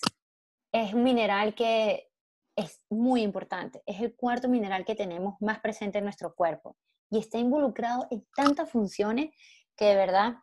es 0.71 0.93
un 0.93 1.03
mineral 1.03 1.55
que 1.55 2.09
es 2.55 2.81
muy 2.89 3.21
importante. 3.21 3.83
Es 3.85 4.01
el 4.01 4.15
cuarto 4.15 4.49
mineral 4.49 4.85
que 4.85 4.95
tenemos 4.95 5.35
más 5.41 5.59
presente 5.59 5.99
en 5.99 6.03
nuestro 6.03 6.35
cuerpo 6.35 6.75
y 7.09 7.19
está 7.19 7.37
involucrado 7.37 8.07
en 8.11 8.25
tantas 8.35 8.69
funciones 8.69 9.33
que 9.75 9.85
de 9.85 9.95
verdad 9.95 10.35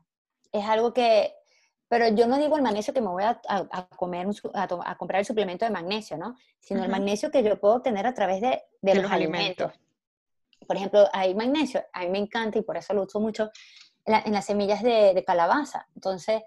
es 0.52 0.64
algo 0.64 0.94
que, 0.94 1.34
pero 1.88 2.08
yo 2.08 2.26
no 2.26 2.38
digo 2.38 2.56
el 2.56 2.62
magnesio 2.62 2.94
que 2.94 3.00
me 3.00 3.08
voy 3.08 3.24
a, 3.24 3.40
comer, 3.96 4.28
a, 4.54 4.96
comprar 4.96 5.20
el 5.20 5.26
suplemento 5.26 5.64
de 5.64 5.72
magnesio, 5.72 6.16
¿no? 6.16 6.36
Sino 6.60 6.84
el 6.84 6.90
magnesio 6.90 7.30
que 7.30 7.42
yo 7.42 7.58
puedo 7.60 7.74
obtener 7.74 8.06
a 8.06 8.14
través 8.14 8.40
de, 8.40 8.62
los, 8.82 9.10
alimentos. 9.10 9.72
Por 10.66 10.76
ejemplo, 10.76 11.06
hay 11.12 11.34
magnesio, 11.34 11.84
a 11.92 12.00
mí 12.00 12.08
me 12.08 12.18
encanta 12.18 12.58
y 12.58 12.62
por 12.62 12.76
eso 12.76 12.94
lo 12.94 13.02
uso 13.02 13.20
mucho, 13.20 13.50
en 14.06 14.32
las 14.32 14.46
semillas 14.46 14.82
de, 14.82 15.22
calabaza. 15.26 15.88
Entonces, 15.94 16.42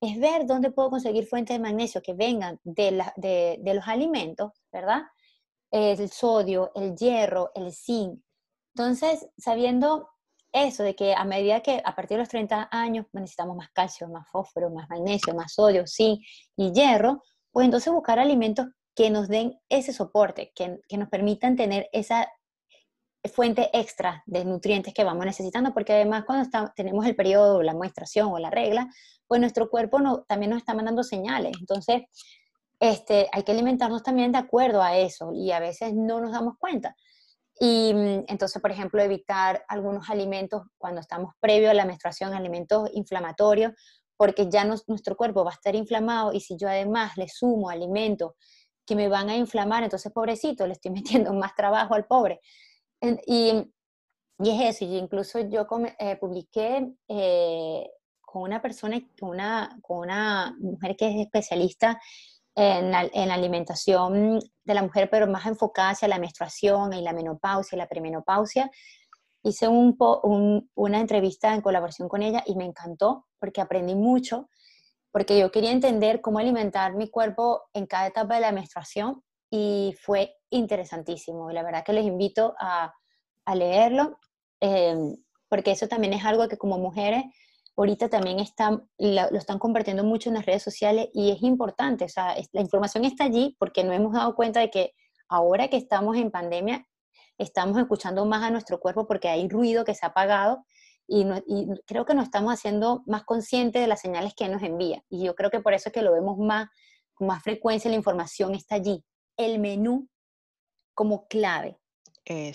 es 0.00 0.18
ver 0.18 0.46
dónde 0.46 0.70
puedo 0.70 0.90
conseguir 0.90 1.26
fuentes 1.26 1.56
de 1.56 1.62
magnesio 1.62 2.02
que 2.02 2.14
vengan 2.14 2.60
de, 2.64 3.02
de, 3.16 3.74
los 3.74 3.86
alimentos, 3.88 4.52
¿verdad? 4.72 5.02
El 5.70 6.08
sodio, 6.10 6.72
el 6.74 6.94
hierro, 6.94 7.50
el 7.54 7.72
zinc. 7.72 8.20
Entonces, 8.74 9.28
sabiendo 9.38 10.08
eso, 10.52 10.82
de 10.82 10.94
que 10.94 11.14
a 11.14 11.24
medida 11.24 11.60
que 11.60 11.82
a 11.84 11.94
partir 11.94 12.16
de 12.16 12.22
los 12.22 12.28
30 12.28 12.68
años 12.70 13.06
necesitamos 13.12 13.56
más 13.56 13.70
calcio, 13.72 14.08
más 14.08 14.28
fósforo, 14.30 14.70
más 14.70 14.88
magnesio, 14.88 15.34
más 15.34 15.54
sodio, 15.54 15.84
zinc 15.86 16.20
y 16.56 16.72
hierro, 16.72 17.22
pues 17.50 17.64
entonces 17.64 17.92
buscar 17.92 18.18
alimentos 18.18 18.66
que 18.94 19.10
nos 19.10 19.28
den 19.28 19.58
ese 19.68 19.92
soporte, 19.92 20.52
que, 20.54 20.80
que 20.88 20.96
nos 20.96 21.08
permitan 21.08 21.56
tener 21.56 21.88
esa 21.92 22.28
fuente 23.32 23.70
extra 23.72 24.22
de 24.26 24.44
nutrientes 24.44 24.92
que 24.92 25.04
vamos 25.04 25.24
necesitando, 25.24 25.72
porque 25.72 25.94
además 25.94 26.24
cuando 26.24 26.48
tenemos 26.74 27.06
el 27.06 27.16
periodo, 27.16 27.62
la 27.62 27.74
muestración 27.74 28.28
o 28.32 28.38
la 28.38 28.50
regla, 28.50 28.88
pues 29.26 29.40
nuestro 29.40 29.70
cuerpo 29.70 30.00
no, 30.00 30.22
también 30.22 30.50
nos 30.50 30.58
está 30.58 30.74
mandando 30.74 31.02
señales. 31.02 31.52
Entonces, 31.58 32.02
este, 32.80 33.28
hay 33.32 33.42
que 33.42 33.52
alimentarnos 33.52 34.02
también 34.02 34.32
de 34.32 34.38
acuerdo 34.38 34.82
a 34.82 34.96
eso 34.96 35.32
y 35.32 35.52
a 35.52 35.60
veces 35.60 35.94
no 35.94 36.20
nos 36.20 36.32
damos 36.32 36.58
cuenta. 36.58 36.94
Y 37.58 37.94
mm, 37.94 38.24
entonces, 38.28 38.60
por 38.60 38.70
ejemplo, 38.70 39.00
evitar 39.00 39.64
algunos 39.68 40.10
alimentos 40.10 40.62
cuando 40.76 41.00
estamos 41.00 41.34
previo 41.40 41.70
a 41.70 41.74
la 41.74 41.84
menstruación, 41.84 42.34
alimentos 42.34 42.90
inflamatorios, 42.92 43.72
porque 44.16 44.48
ya 44.48 44.64
nuestro 44.64 45.16
cuerpo 45.16 45.44
va 45.44 45.50
a 45.50 45.54
estar 45.54 45.74
inflamado 45.74 46.32
y 46.32 46.40
si 46.40 46.56
yo 46.56 46.68
además 46.68 47.16
le 47.16 47.28
sumo 47.28 47.68
alimentos 47.70 48.32
que 48.86 48.94
me 48.96 49.08
van 49.08 49.28
a 49.30 49.36
inflamar, 49.36 49.82
entonces 49.82 50.12
pobrecito, 50.12 50.66
le 50.66 50.74
estoy 50.74 50.90
metiendo 50.92 51.32
más 51.32 51.54
trabajo 51.54 51.94
al 51.94 52.06
pobre. 52.06 52.40
Y, 53.00 53.52
y 54.38 54.50
es 54.50 54.76
eso, 54.76 54.84
y 54.84 54.96
incluso 54.96 55.40
yo 55.40 55.66
eh, 55.98 56.16
publiqué 56.16 56.92
eh, 57.08 57.90
con 58.20 58.42
una 58.42 58.60
persona, 58.60 59.00
con 59.18 59.30
una, 59.30 59.78
con 59.82 59.98
una 59.98 60.56
mujer 60.58 60.96
que 60.96 61.08
es 61.08 61.26
especialista 61.26 62.00
en 62.56 62.90
la, 62.90 63.08
en 63.12 63.28
la, 63.28 63.34
alimentación 63.34 64.40
de 64.64 64.74
la 64.74 64.82
mujer, 64.82 65.08
pero 65.10 65.26
más 65.26 65.46
enfocada 65.46 65.90
hacia 65.90 66.08
la 66.08 66.18
menstruación 66.18 66.92
y 66.92 67.02
la 67.02 67.12
menopausia 67.12 67.76
y 67.76 67.78
la 67.78 67.88
premenopausia. 67.88 68.70
Hice 69.42 69.68
un, 69.68 69.96
un, 70.22 70.70
una 70.74 71.00
entrevista 71.00 71.54
en 71.54 71.60
colaboración 71.60 72.08
con 72.08 72.22
ella 72.22 72.42
y 72.46 72.56
me 72.56 72.64
encantó 72.64 73.26
porque 73.38 73.60
aprendí 73.60 73.94
mucho, 73.94 74.48
porque 75.12 75.38
yo 75.38 75.52
quería 75.52 75.70
entender 75.70 76.20
cómo 76.20 76.38
alimentar 76.38 76.94
mi 76.94 77.08
cuerpo 77.08 77.62
en 77.72 77.86
cada 77.86 78.08
etapa 78.08 78.34
de 78.34 78.40
la 78.40 78.52
menstruación 78.52 79.22
y 79.50 79.94
fue 80.00 80.34
interesantísimo. 80.54 81.50
Y 81.50 81.54
la 81.54 81.62
verdad 81.62 81.84
que 81.84 81.92
les 81.92 82.04
invito 82.04 82.54
a, 82.58 82.92
a 83.44 83.54
leerlo, 83.54 84.18
em, 84.60 85.16
porque 85.48 85.72
eso 85.72 85.88
también 85.88 86.12
es 86.12 86.24
algo 86.24 86.48
que 86.48 86.56
como 86.56 86.78
mujeres 86.78 87.24
ahorita 87.76 88.08
también 88.08 88.38
están, 88.38 88.88
lo, 88.98 89.36
están 89.36 89.58
compartiendo 89.58 90.04
mucho 90.04 90.30
en 90.30 90.36
las 90.36 90.46
redes 90.46 90.62
sociales 90.62 91.08
y 91.12 91.30
es 91.30 91.42
importante, 91.42 92.04
o 92.04 92.08
sea, 92.08 92.34
la 92.52 92.60
información 92.60 93.04
está 93.04 93.24
allí 93.24 93.56
porque 93.58 93.82
no 93.84 93.92
hemos 93.92 94.12
dado 94.12 94.34
cuenta 94.34 94.60
de 94.60 94.70
que 94.70 94.92
ahora 95.28 95.68
que 95.68 95.76
estamos 95.76 96.16
en 96.16 96.30
pandemia, 96.30 96.86
estamos 97.36 97.78
escuchando 97.78 98.24
más 98.26 98.44
a 98.44 98.50
nuestro 98.50 98.78
cuerpo 98.78 99.06
porque 99.06 99.28
hay 99.28 99.48
ruido 99.48 99.84
que 99.84 99.94
se 99.94 100.06
ha 100.06 100.10
apagado 100.10 100.64
y, 101.08 101.26
y 101.46 101.66
creo 101.86 102.04
que 102.04 102.14
nos 102.14 102.26
estamos 102.26 102.52
haciendo 102.52 103.02
más 103.06 103.24
conscientes 103.24 103.82
de 103.82 103.88
las 103.88 104.00
señales 104.00 104.34
que 104.36 104.48
nos 104.48 104.62
envía. 104.62 105.02
Y 105.08 105.24
yo 105.24 105.34
creo 105.34 105.50
que 105.50 105.60
por 105.60 105.74
eso 105.74 105.88
es 105.88 105.92
que 105.92 106.02
lo 106.02 106.12
vemos 106.12 106.38
más, 106.38 106.68
con 107.12 107.26
más 107.26 107.42
frecuencia, 107.42 107.90
la 107.90 107.96
información 107.96 108.54
está 108.54 108.76
allí 108.76 109.04
el 109.36 109.58
menú 109.58 110.08
como 110.94 111.26
clave. 111.26 111.78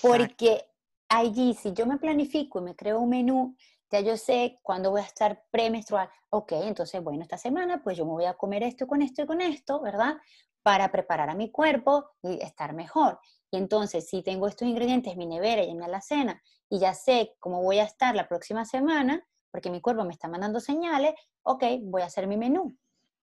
Porque 0.01 0.65
allí, 1.09 1.53
si 1.53 1.73
yo 1.73 1.85
me 1.85 1.97
planifico 1.97 2.59
y 2.59 2.63
me 2.63 2.75
creo 2.75 2.99
un 2.99 3.09
menú 3.09 3.55
ya 3.91 4.01
yo 4.01 4.17
sé 4.17 4.59
cuándo 4.61 4.91
voy 4.91 5.01
a 5.01 5.05
estar 5.05 5.43
premenstrual. 5.49 6.09
Ok, 6.29 6.51
entonces, 6.53 7.01
bueno, 7.03 7.23
esta 7.23 7.37
semana 7.37 7.81
pues 7.83 7.97
yo 7.97 8.05
me 8.05 8.11
voy 8.11 8.25
a 8.25 8.35
comer 8.35 8.63
esto 8.63 8.87
con 8.87 9.01
esto 9.01 9.23
y 9.23 9.25
con 9.25 9.41
esto, 9.41 9.81
¿verdad? 9.81 10.17
Para 10.61 10.91
preparar 10.91 11.29
a 11.29 11.35
mi 11.35 11.51
cuerpo 11.51 12.11
y 12.21 12.41
estar 12.41 12.73
mejor. 12.73 13.19
Y 13.51 13.57
entonces, 13.57 14.07
si 14.07 14.21
tengo 14.21 14.47
estos 14.47 14.67
ingredientes 14.67 15.13
en 15.13 15.19
mi 15.19 15.25
nevera 15.25 15.63
y 15.63 15.71
en 15.71 15.77
mi 15.77 15.85
alacena 15.85 16.41
y 16.69 16.79
ya 16.79 16.93
sé 16.93 17.35
cómo 17.39 17.63
voy 17.63 17.79
a 17.79 17.83
estar 17.83 18.15
la 18.15 18.27
próxima 18.27 18.63
semana, 18.63 19.25
porque 19.51 19.71
mi 19.71 19.81
cuerpo 19.81 20.05
me 20.05 20.13
está 20.13 20.27
mandando 20.27 20.59
señales, 20.59 21.15
ok, 21.41 21.63
voy 21.81 22.03
a 22.03 22.05
hacer 22.05 22.27
mi 22.27 22.37
menú. 22.37 22.77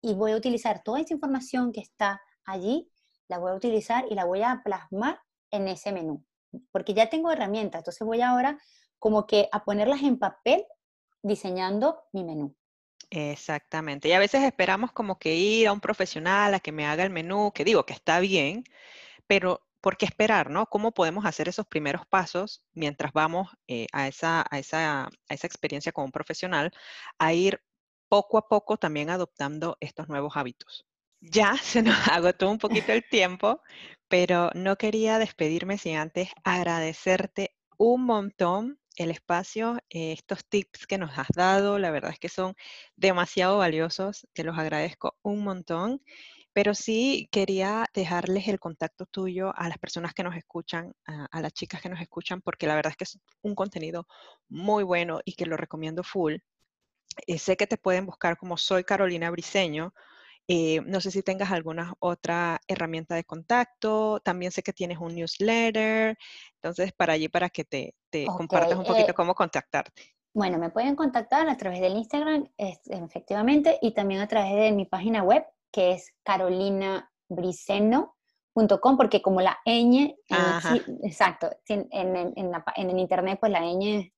Y 0.02 0.14
voy 0.14 0.32
a 0.32 0.36
utilizar 0.36 0.82
toda 0.82 1.00
esta 1.00 1.14
información 1.14 1.72
que 1.72 1.80
está 1.80 2.20
allí, 2.44 2.90
la 3.30 3.38
voy 3.38 3.52
a 3.52 3.54
utilizar 3.54 4.04
y 4.10 4.14
la 4.14 4.24
voy 4.24 4.42
a 4.42 4.60
plasmar 4.62 5.20
en 5.50 5.68
ese 5.68 5.92
menú. 5.92 6.24
Porque 6.72 6.94
ya 6.94 7.08
tengo 7.08 7.30
herramientas, 7.30 7.80
entonces 7.80 8.04
voy 8.06 8.20
ahora 8.20 8.58
como 8.98 9.26
que 9.26 9.48
a 9.52 9.64
ponerlas 9.64 10.02
en 10.02 10.18
papel 10.18 10.66
diseñando 11.22 12.02
mi 12.12 12.24
menú. 12.24 12.56
Exactamente. 13.08 14.08
Y 14.08 14.12
a 14.12 14.18
veces 14.18 14.42
esperamos 14.42 14.92
como 14.92 15.18
que 15.18 15.36
ir 15.36 15.68
a 15.68 15.72
un 15.72 15.80
profesional 15.80 16.54
a 16.54 16.60
que 16.60 16.72
me 16.72 16.86
haga 16.86 17.04
el 17.04 17.10
menú, 17.10 17.52
que 17.54 17.64
digo 17.64 17.86
que 17.86 17.92
está 17.92 18.18
bien, 18.18 18.64
pero 19.28 19.64
¿por 19.80 19.96
qué 19.96 20.06
esperar, 20.06 20.50
no? 20.50 20.66
¿Cómo 20.66 20.92
podemos 20.92 21.24
hacer 21.24 21.48
esos 21.48 21.66
primeros 21.66 22.06
pasos 22.06 22.64
mientras 22.72 23.12
vamos 23.12 23.48
eh, 23.68 23.86
a, 23.92 24.08
esa, 24.08 24.44
a, 24.50 24.58
esa, 24.58 25.04
a 25.04 25.34
esa 25.34 25.46
experiencia 25.46 25.92
con 25.92 26.04
un 26.06 26.12
profesional, 26.12 26.72
a 27.18 27.32
ir 27.32 27.62
poco 28.08 28.38
a 28.38 28.48
poco 28.48 28.76
también 28.76 29.08
adoptando 29.08 29.76
estos 29.80 30.08
nuevos 30.08 30.36
hábitos? 30.36 30.89
Ya 31.20 31.56
se 31.62 31.82
nos 31.82 32.08
agotó 32.08 32.50
un 32.50 32.58
poquito 32.58 32.92
el 32.92 33.04
tiempo, 33.08 33.62
pero 34.08 34.50
no 34.54 34.76
quería 34.76 35.18
despedirme 35.18 35.78
sin 35.78 35.96
antes 35.96 36.30
agradecerte 36.44 37.54
un 37.78 38.04
montón 38.04 38.80
el 38.96 39.10
espacio, 39.10 39.78
eh, 39.88 40.12
estos 40.12 40.44
tips 40.44 40.86
que 40.86 40.98
nos 40.98 41.16
has 41.18 41.28
dado, 41.34 41.78
la 41.78 41.90
verdad 41.90 42.10
es 42.10 42.18
que 42.18 42.28
son 42.28 42.54
demasiado 42.96 43.58
valiosos, 43.58 44.26
te 44.34 44.44
los 44.44 44.58
agradezco 44.58 45.16
un 45.22 45.42
montón, 45.42 46.02
pero 46.52 46.74
sí 46.74 47.28
quería 47.32 47.86
dejarles 47.94 48.48
el 48.48 48.58
contacto 48.60 49.06
tuyo 49.06 49.52
a 49.56 49.68
las 49.68 49.78
personas 49.78 50.12
que 50.12 50.22
nos 50.24 50.36
escuchan, 50.36 50.92
a, 51.06 51.40
las 51.40 51.52
chicas 51.52 51.80
que 51.80 51.88
nos 51.88 52.00
escuchan, 52.00 52.42
porque 52.42 52.66
la 52.66 52.74
verdad 52.74 52.90
es 52.90 52.96
que 52.96 53.04
es 53.04 53.18
un 53.42 53.54
contenido 53.54 54.06
muy 54.48 54.82
bueno 54.84 55.20
y 55.24 55.34
que 55.34 55.46
lo 55.46 55.56
recomiendo 55.56 56.02
full. 56.02 56.36
Eh, 57.26 57.38
sé 57.38 57.56
que 57.56 57.66
te 57.66 57.78
pueden 57.78 58.06
buscar 58.06 58.36
como 58.36 58.56
soy 58.56 58.84
Carolina 58.84 59.30
Briseño 59.30 59.94
eh, 60.52 60.80
no 60.84 61.00
sé 61.00 61.12
si 61.12 61.22
tengas 61.22 61.52
alguna 61.52 61.94
otra 62.00 62.60
herramienta 62.66 63.14
de 63.14 63.22
contacto. 63.22 64.18
También 64.18 64.50
sé 64.50 64.64
que 64.64 64.72
tienes 64.72 64.98
un 64.98 65.14
newsletter. 65.14 66.18
Entonces, 66.56 66.92
para 66.92 67.12
allí, 67.12 67.28
para 67.28 67.50
que 67.50 67.64
te, 67.64 67.94
compartas 68.26 68.76
un 68.76 68.84
poquito 68.84 69.12
eh, 69.12 69.14
cómo 69.14 69.36
contactarte. 69.36 70.16
Bueno, 70.34 70.58
me 70.58 70.70
pueden 70.70 70.96
contactar 70.96 71.48
a 71.48 71.56
través 71.56 71.80
del 71.80 71.92
Instagram, 71.92 72.50
efectivamente, 72.56 73.78
y 73.80 73.92
también 73.92 74.22
a 74.22 74.26
través 74.26 74.56
de 74.56 74.72
mi 74.72 74.86
página 74.86 75.22
web, 75.22 75.44
que 75.70 75.92
es 75.92 76.12
carolinabriceno.com, 76.24 78.96
porque 78.96 79.22
como 79.22 79.40
la 79.40 79.56
ñ, 79.64 80.16
exacto, 81.04 81.48
en, 81.68 81.86
el 81.92 82.98
internet, 82.98 83.38
pues 83.38 83.52
la 83.52 83.60
ñ... 83.60 84.12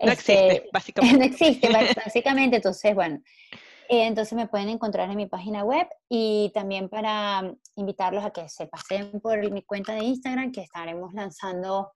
No 0.00 0.12
existe, 0.12 0.56
este, 0.56 0.68
básicamente. 0.72 1.18
No 1.18 1.24
existe, 1.24 1.68
básicamente. 2.04 2.56
Entonces, 2.56 2.94
bueno, 2.94 3.22
eh, 3.52 3.58
entonces 3.88 4.34
me 4.34 4.48
pueden 4.48 4.68
encontrar 4.68 5.10
en 5.10 5.16
mi 5.16 5.26
página 5.26 5.64
web 5.64 5.86
y 6.08 6.50
también 6.54 6.88
para 6.88 7.54
invitarlos 7.76 8.24
a 8.24 8.30
que 8.30 8.48
se 8.48 8.66
pasen 8.66 9.20
por 9.20 9.50
mi 9.50 9.62
cuenta 9.62 9.94
de 9.94 10.04
Instagram, 10.04 10.52
que 10.52 10.62
estaremos 10.62 11.12
lanzando 11.14 11.92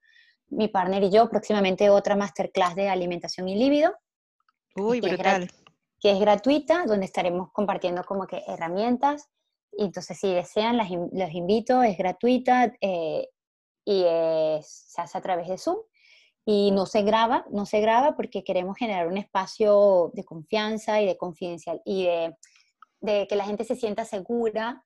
mi 0.49 0.69
partner 0.69 1.05
y 1.05 1.11
yo 1.11 1.29
próximamente 1.29 1.91
otra 1.91 2.17
masterclass 2.17 2.75
de 2.75 2.89
alimentación 2.89 3.49
y 3.49 3.57
líbido. 3.57 3.95
Uy, 4.77 5.01
brutal. 5.01 5.51
que 6.01 6.13
es 6.13 6.21
gratuita, 6.21 6.85
donde 6.87 7.07
estaremos 7.07 7.51
compartiendo 7.53 8.05
como 8.05 8.27
que 8.27 8.43
herramientas. 8.47 9.29
Y 9.73 9.85
entonces, 9.85 10.19
si 10.19 10.33
desean, 10.33 10.77
las, 10.77 10.91
los 10.91 11.33
invito, 11.33 11.83
es 11.83 11.99
gratuita 11.99 12.73
eh, 12.81 13.29
y 13.85 14.05
se 14.63 15.01
hace 15.01 15.19
a 15.19 15.21
través 15.21 15.49
de 15.49 15.59
Zoom 15.59 15.79
y 16.51 16.71
no 16.71 16.87
se 16.87 17.03
graba, 17.03 17.45
no 17.51 17.67
se 17.67 17.79
graba 17.79 18.17
porque 18.17 18.43
queremos 18.43 18.79
generar 18.79 19.07
un 19.07 19.19
espacio 19.19 20.11
de 20.15 20.25
confianza 20.25 20.99
y 20.99 21.05
de 21.05 21.19
confidencial 21.19 21.83
y 21.85 22.07
de, 22.07 23.27
que 23.29 23.37
la 23.37 23.45
gente 23.45 23.65
se 23.65 23.77
sienta 23.77 24.07
segura. 24.07 24.83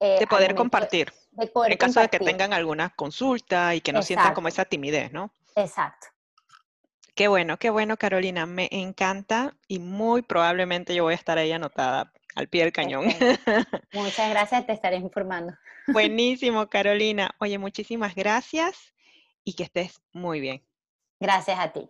Eh, 0.00 0.16
de 0.18 0.26
poder 0.26 0.56
compartir. 0.56 1.12
en 1.38 1.76
caso 1.76 2.00
de 2.00 2.08
que 2.08 2.18
tengan 2.18 2.52
alguna 2.52 2.90
consulta 2.96 3.76
y 3.76 3.80
que 3.80 3.92
no 3.92 4.02
sientan 4.02 4.34
como 4.34 4.48
esa 4.48 4.64
timidez, 4.64 5.12
¿no? 5.12 5.30
Exacto. 5.54 6.08
Qué 7.14 7.28
bueno, 7.28 7.58
qué 7.58 7.70
bueno, 7.70 7.96
Carolina. 7.96 8.44
Me 8.44 8.68
encanta 8.72 9.56
y 9.68 9.78
muy 9.78 10.22
probablemente 10.22 10.96
yo 10.96 11.04
voy 11.04 11.12
a 11.12 11.16
estar 11.16 11.38
ahí 11.38 11.52
anotada 11.52 12.12
al 12.34 12.48
pie 12.48 12.64
del 12.64 12.72
cañón. 12.72 13.04
Muchas 13.92 14.30
gracias, 14.30 14.66
te 14.66 14.72
estaré 14.72 14.96
informando. 14.96 15.54
Buenísimo, 15.86 16.68
Carolina. 16.68 17.30
Oye, 17.38 17.56
muchísimas 17.58 18.16
gracias 18.16 18.92
y 19.44 19.52
que 19.52 19.62
estés 19.62 20.02
muy 20.12 20.40
bien. 20.40 20.64
Gracias 21.20 21.58
a 21.58 21.72
ti. 21.72 21.80